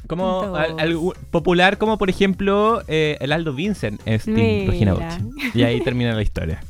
[0.08, 0.54] como
[1.32, 5.20] popular, como por ejemplo el Aldo Vincent es Team Regina Boche.
[5.54, 6.62] Y ahí termina la historia.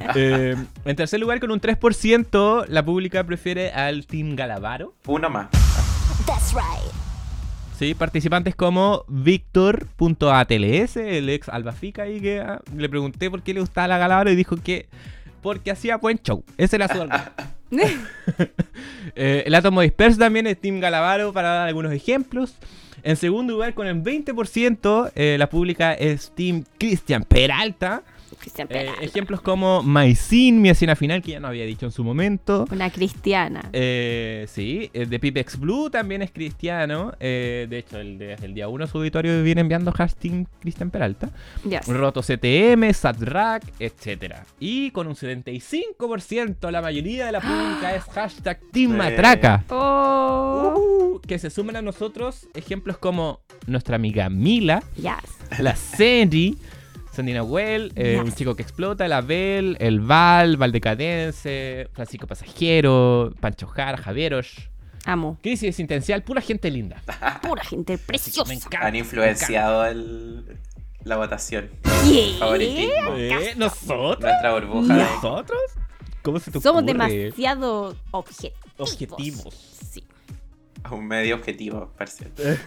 [0.14, 4.94] Eh, en tercer lugar, con un 3%, la pública prefiere al Team Galavaro.
[5.06, 5.48] Uno más.
[7.78, 13.60] Sí, participantes como Víctor.atls, el ex Albafica, y que ah, le pregunté por qué le
[13.60, 14.88] gustaba la Galavaro y dijo que
[15.42, 16.44] porque hacía buen show.
[16.56, 16.98] Ese era su
[19.14, 22.54] eh, El átomo disperso también es Team Galavaro para dar algunos ejemplos.
[23.02, 28.02] En segundo lugar, con el 20%, eh, la pública es Team Cristian Peralta.
[28.68, 32.66] Eh, ejemplos como Maicin, mi escena final, que ya no había dicho en su momento.
[32.70, 33.68] Una cristiana.
[33.72, 37.12] Eh, sí, de Pipex Blue también es cristiano.
[37.20, 41.30] Eh, de hecho, el, desde el día 1 su auditorio viene enviando hashtag Cristian Peralta.
[41.86, 44.36] Roto CTM, Satrack, etc.
[44.58, 49.64] Y con un 75%, la mayoría de la pública es hashtag Team Matraca.
[49.70, 50.74] Oh.
[50.76, 54.82] Uh, que se sumen a nosotros ejemplos como nuestra amiga Mila,
[55.58, 56.56] la Sandy.
[57.12, 63.66] Sandina Well, eh, Un chico que explota, el Abel, el Val, Valdecadense, Francisco Pasajero, Pancho
[63.66, 64.70] Jara, Javieros.
[65.06, 65.38] Amo.
[65.42, 67.02] Crisis existencial, pura gente linda.
[67.42, 68.52] pura gente preciosa.
[68.80, 70.58] Han influenciado el,
[71.04, 71.70] la votación.
[72.38, 73.16] Favoritismo.
[73.16, 73.54] ¿Eh?
[73.56, 74.20] ¿Nosotros?
[74.20, 74.94] Nuestra burbuja.
[74.94, 75.60] ¿Nosotros?
[76.22, 78.54] ¿Cómo se te Somos demasiado objetivos.
[78.76, 79.54] Objetivos.
[79.90, 80.04] Sí.
[80.90, 82.30] Un medio objetivo, parcial.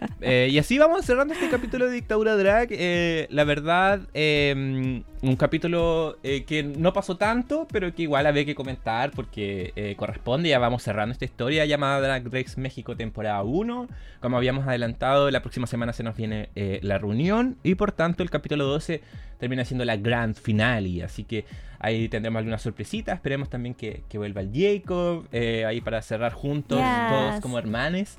[0.20, 2.68] Eh, y así vamos cerrando este capítulo de Dictadura Drag.
[2.70, 8.44] Eh, la verdad, em, un capítulo eh, que no pasó tanto, pero que igual había
[8.44, 10.48] que comentar porque corresponde.
[10.48, 13.88] Ya vamos cerrando esta historia llamada Drag Race México temporada 1.
[14.20, 18.30] Como habíamos adelantado, la próxima semana se nos viene la reunión y por tanto el
[18.30, 19.02] capítulo 12
[19.38, 21.04] termina siendo la grand finale.
[21.04, 21.44] Así que
[21.78, 23.12] ahí tendremos alguna sorpresita.
[23.12, 25.26] Esperemos también que, vuelva el Jacob.
[25.32, 28.16] ahí para cerrar juntos, todos como hermanes.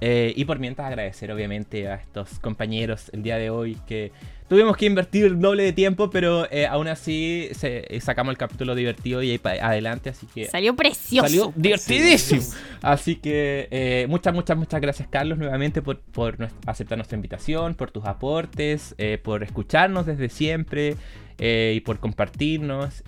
[0.00, 4.12] Eh, y por mientras agradecer obviamente a estos compañeros el día de hoy que
[4.48, 8.74] tuvimos que invertir el doble de tiempo, pero eh, aún así eh, sacamos el capítulo
[8.74, 10.46] divertido y ahí adelante, así que...
[10.46, 11.28] Salió precioso.
[11.28, 12.42] Salió divertidísimo.
[12.82, 18.04] Así que muchas, muchas, muchas gracias Carlos nuevamente por, por aceptar nuestra invitación, por tus
[18.04, 20.96] aportes, por escucharnos desde siempre.
[21.38, 23.02] y por compartirnos.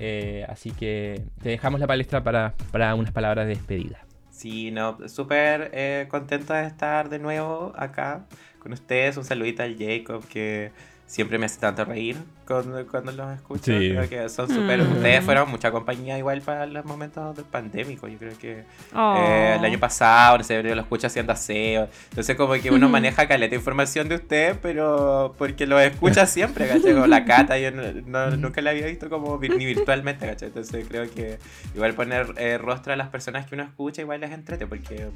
[0.48, 4.05] así que te dejamos la palestra para, para unas palabras de despedida.
[4.36, 8.26] Sí, no, súper eh, contento de estar de nuevo acá
[8.58, 9.16] con ustedes.
[9.16, 10.72] Un saludito al Jacob que
[11.06, 12.16] siempre me hace tanto reír
[12.46, 13.72] cuando, cuando los escucho.
[13.72, 14.82] Creo que son súper.
[14.82, 14.92] Mm.
[14.92, 18.10] Ustedes fueron mucha compañía igual para los momentos pandémicos.
[18.10, 19.80] Yo creo que eh, el año oh.
[19.80, 21.88] pasado, no sé, lo escucho haciendo aseo.
[22.10, 26.92] Entonces, como que uno maneja caleta información de usted, pero porque lo escucha siempre, ¿cachai?
[26.94, 30.48] Como la cata, yo nunca la había visto como ni virtualmente, ¿cachai?
[30.48, 31.38] Entonces, creo que
[31.74, 35.08] igual poner eh, rostro a las personas que uno escucha igual les entrete, porque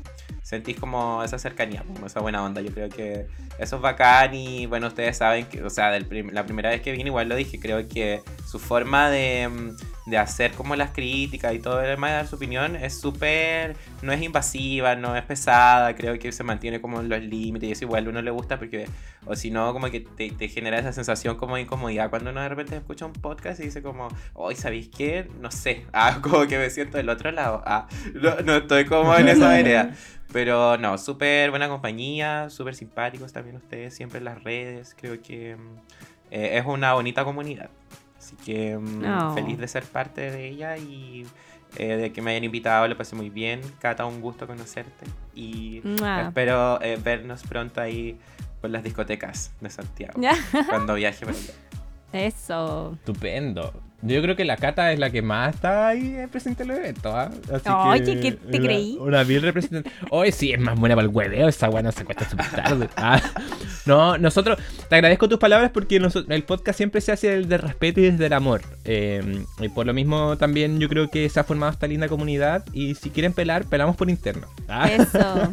[0.42, 2.60] sentís como esa cercanía, como esa buena onda.
[2.60, 3.26] Yo creo que
[3.58, 7.08] eso es bacán y bueno, ustedes saben que, o sea, la primera vez que vine
[7.08, 9.74] igual lo dije, creo que su forma de,
[10.06, 13.76] de hacer como las críticas y todo el demás de dar su opinión es súper,
[14.02, 17.72] no es invasiva, no es pesada, creo que se mantiene como en los límites y
[17.72, 18.86] eso igual a uno le gusta porque,
[19.26, 22.40] o si no, como que te, te, genera esa sensación como de incomodidad cuando uno
[22.40, 25.28] de repente escucha un podcast y dice como, hoy ¿sabéis qué?
[25.40, 29.14] No sé, ah, como que me siento del otro lado, ah, no, no estoy como
[29.14, 29.94] en esa idea.
[30.32, 35.56] Pero no, súper buena compañía, súper simpáticos también ustedes, siempre en las redes, creo que
[35.56, 35.76] mm,
[36.30, 37.70] eh, es una bonita comunidad.
[38.18, 41.26] Así que mm, feliz de ser parte de ella y
[41.76, 43.60] eh, de que me hayan invitado, lo pasé muy bien.
[43.78, 45.82] Cata, un gusto conocerte y
[46.26, 48.18] espero eh, vernos pronto ahí
[48.60, 50.20] por las discotecas de Santiago
[50.68, 51.52] cuando viaje para allá.
[52.12, 52.92] Eso.
[52.94, 53.72] Estupendo.
[54.02, 57.14] Yo creo que la Cata es la que más está ahí presente en el evento.
[57.14, 57.30] ¿ah?
[57.88, 58.96] Oye, ¿qué te creí?
[58.98, 59.90] Una bien representante.
[60.10, 61.48] Oye, sí, es más buena para el hueveo.
[61.48, 62.88] Esa buena se cuesta súper tarde.
[62.96, 63.20] Ah.
[63.86, 64.58] No, nosotros,
[64.88, 68.26] te agradezco tus palabras porque el podcast siempre se hace desde el respeto y desde
[68.26, 68.60] el amor.
[68.84, 72.64] Eh, y por lo mismo también yo creo que se ha formado esta linda comunidad.
[72.72, 74.48] Y si quieren pelar, pelamos por interno.
[74.68, 74.90] Ah.
[74.90, 75.52] Eso.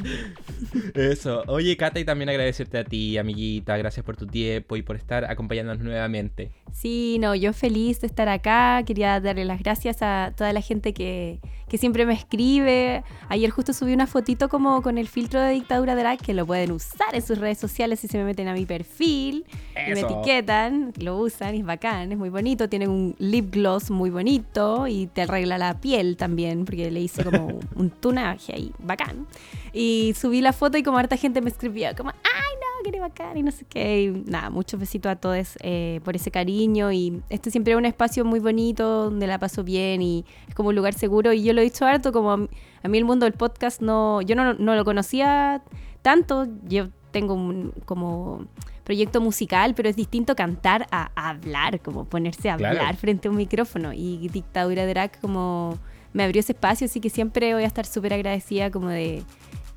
[0.93, 1.43] Eso.
[1.47, 3.77] Oye, Cata, y también agradecerte a ti, amiguita.
[3.77, 6.51] Gracias por tu tiempo y por estar acompañándonos nuevamente.
[6.73, 8.83] Sí, no, yo feliz de estar acá.
[8.85, 13.03] Quería darle las gracias a toda la gente que, que siempre me escribe.
[13.29, 16.71] Ayer justo subí una fotito como con el filtro de dictadura drag que lo pueden
[16.71, 19.45] usar en sus redes sociales si se me meten a mi perfil
[19.87, 22.69] y me etiquetan, lo usan es bacán, es muy bonito.
[22.69, 27.23] Tiene un lip gloss muy bonito y te arregla la piel también porque le hice
[27.23, 29.27] como un tunaje ahí, bacán.
[29.73, 32.56] Y subí la foto y como harta gente me escribía como, ay
[32.91, 34.03] que bacán y no sé qué.
[34.03, 36.91] Y nada, muchos besitos a todos eh, por ese cariño.
[36.91, 40.69] Y este siempre es un espacio muy bonito donde la paso bien y es como
[40.69, 41.33] un lugar seguro.
[41.33, 44.35] Y yo lo he dicho harto como a mí el mundo del podcast no, yo
[44.35, 45.61] no, no lo conocía
[46.01, 48.45] tanto, yo tengo un como
[48.83, 53.37] proyecto musical, pero es distinto cantar a, hablar, como ponerse a hablar frente a un
[53.37, 53.91] micrófono.
[53.93, 55.77] Y Dictadura Drag como
[56.13, 59.23] me abrió ese espacio, así que siempre voy a estar súper agradecida como de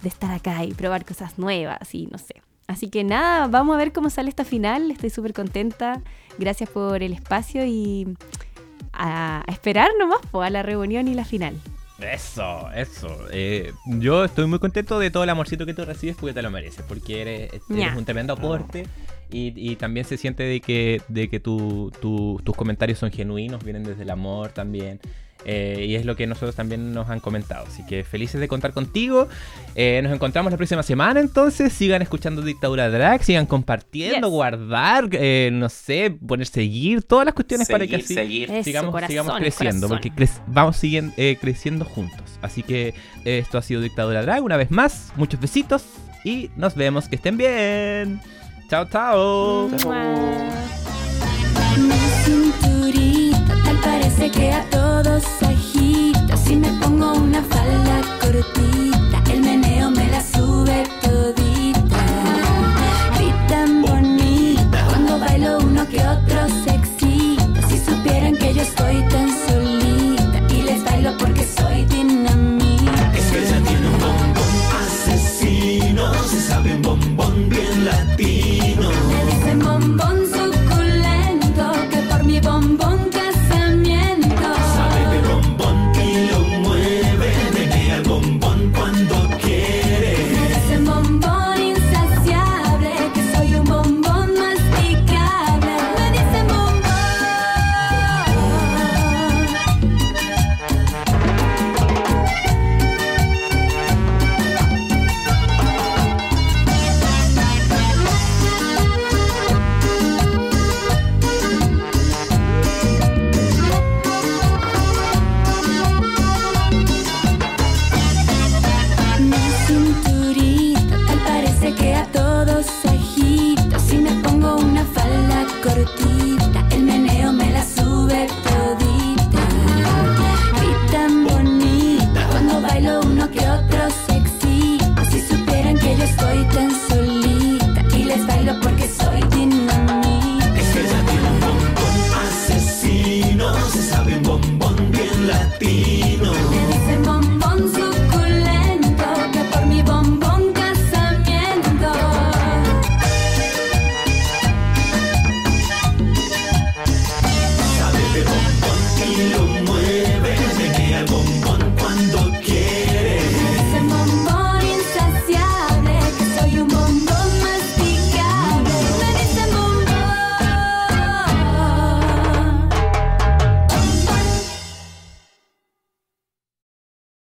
[0.02, 2.42] de estar acá y probar cosas nuevas y no sé.
[2.70, 4.92] Así que nada, vamos a ver cómo sale esta final.
[4.92, 6.02] Estoy súper contenta.
[6.38, 8.06] Gracias por el espacio y
[8.92, 11.56] a, esperar nomás po, a la reunión y la final.
[11.98, 13.08] Eso, eso.
[13.32, 16.50] Eh, yo estoy muy contento de todo el amorcito que tú recibes porque te lo
[16.52, 18.86] mereces, porque eres, un tremendo aporte
[19.32, 24.10] y, también se siente de que, de que tus comentarios son genuinos, vienen desde el
[24.10, 25.00] amor también.
[25.44, 27.66] Eh, y es lo que nosotros también nos han comentado.
[27.66, 29.28] Así que felices de contar contigo.
[29.74, 31.72] Eh, nos encontramos la próxima semana entonces.
[31.72, 37.68] Sigan escuchando Dictadura Drag, sigan compartiendo, guardar, eh, no sé, poner seguir, todas las cuestiones
[37.68, 38.14] para que así
[38.62, 38.94] sigamos,
[39.38, 39.88] creciendo.
[39.88, 40.12] Porque
[40.46, 42.38] vamos siguiendo, creciendo juntos.
[42.42, 42.94] Así que
[43.24, 44.42] esto ha sido Dictadura Drag.
[44.42, 45.84] Una vez más, muchos besitos
[46.24, 47.08] y nos vemos.
[47.08, 48.20] Que estén bien.
[48.68, 49.70] Chao, chao.
[53.82, 54.52] parece que
[55.02, 58.99] todo se agita si me pongo una falda cortita.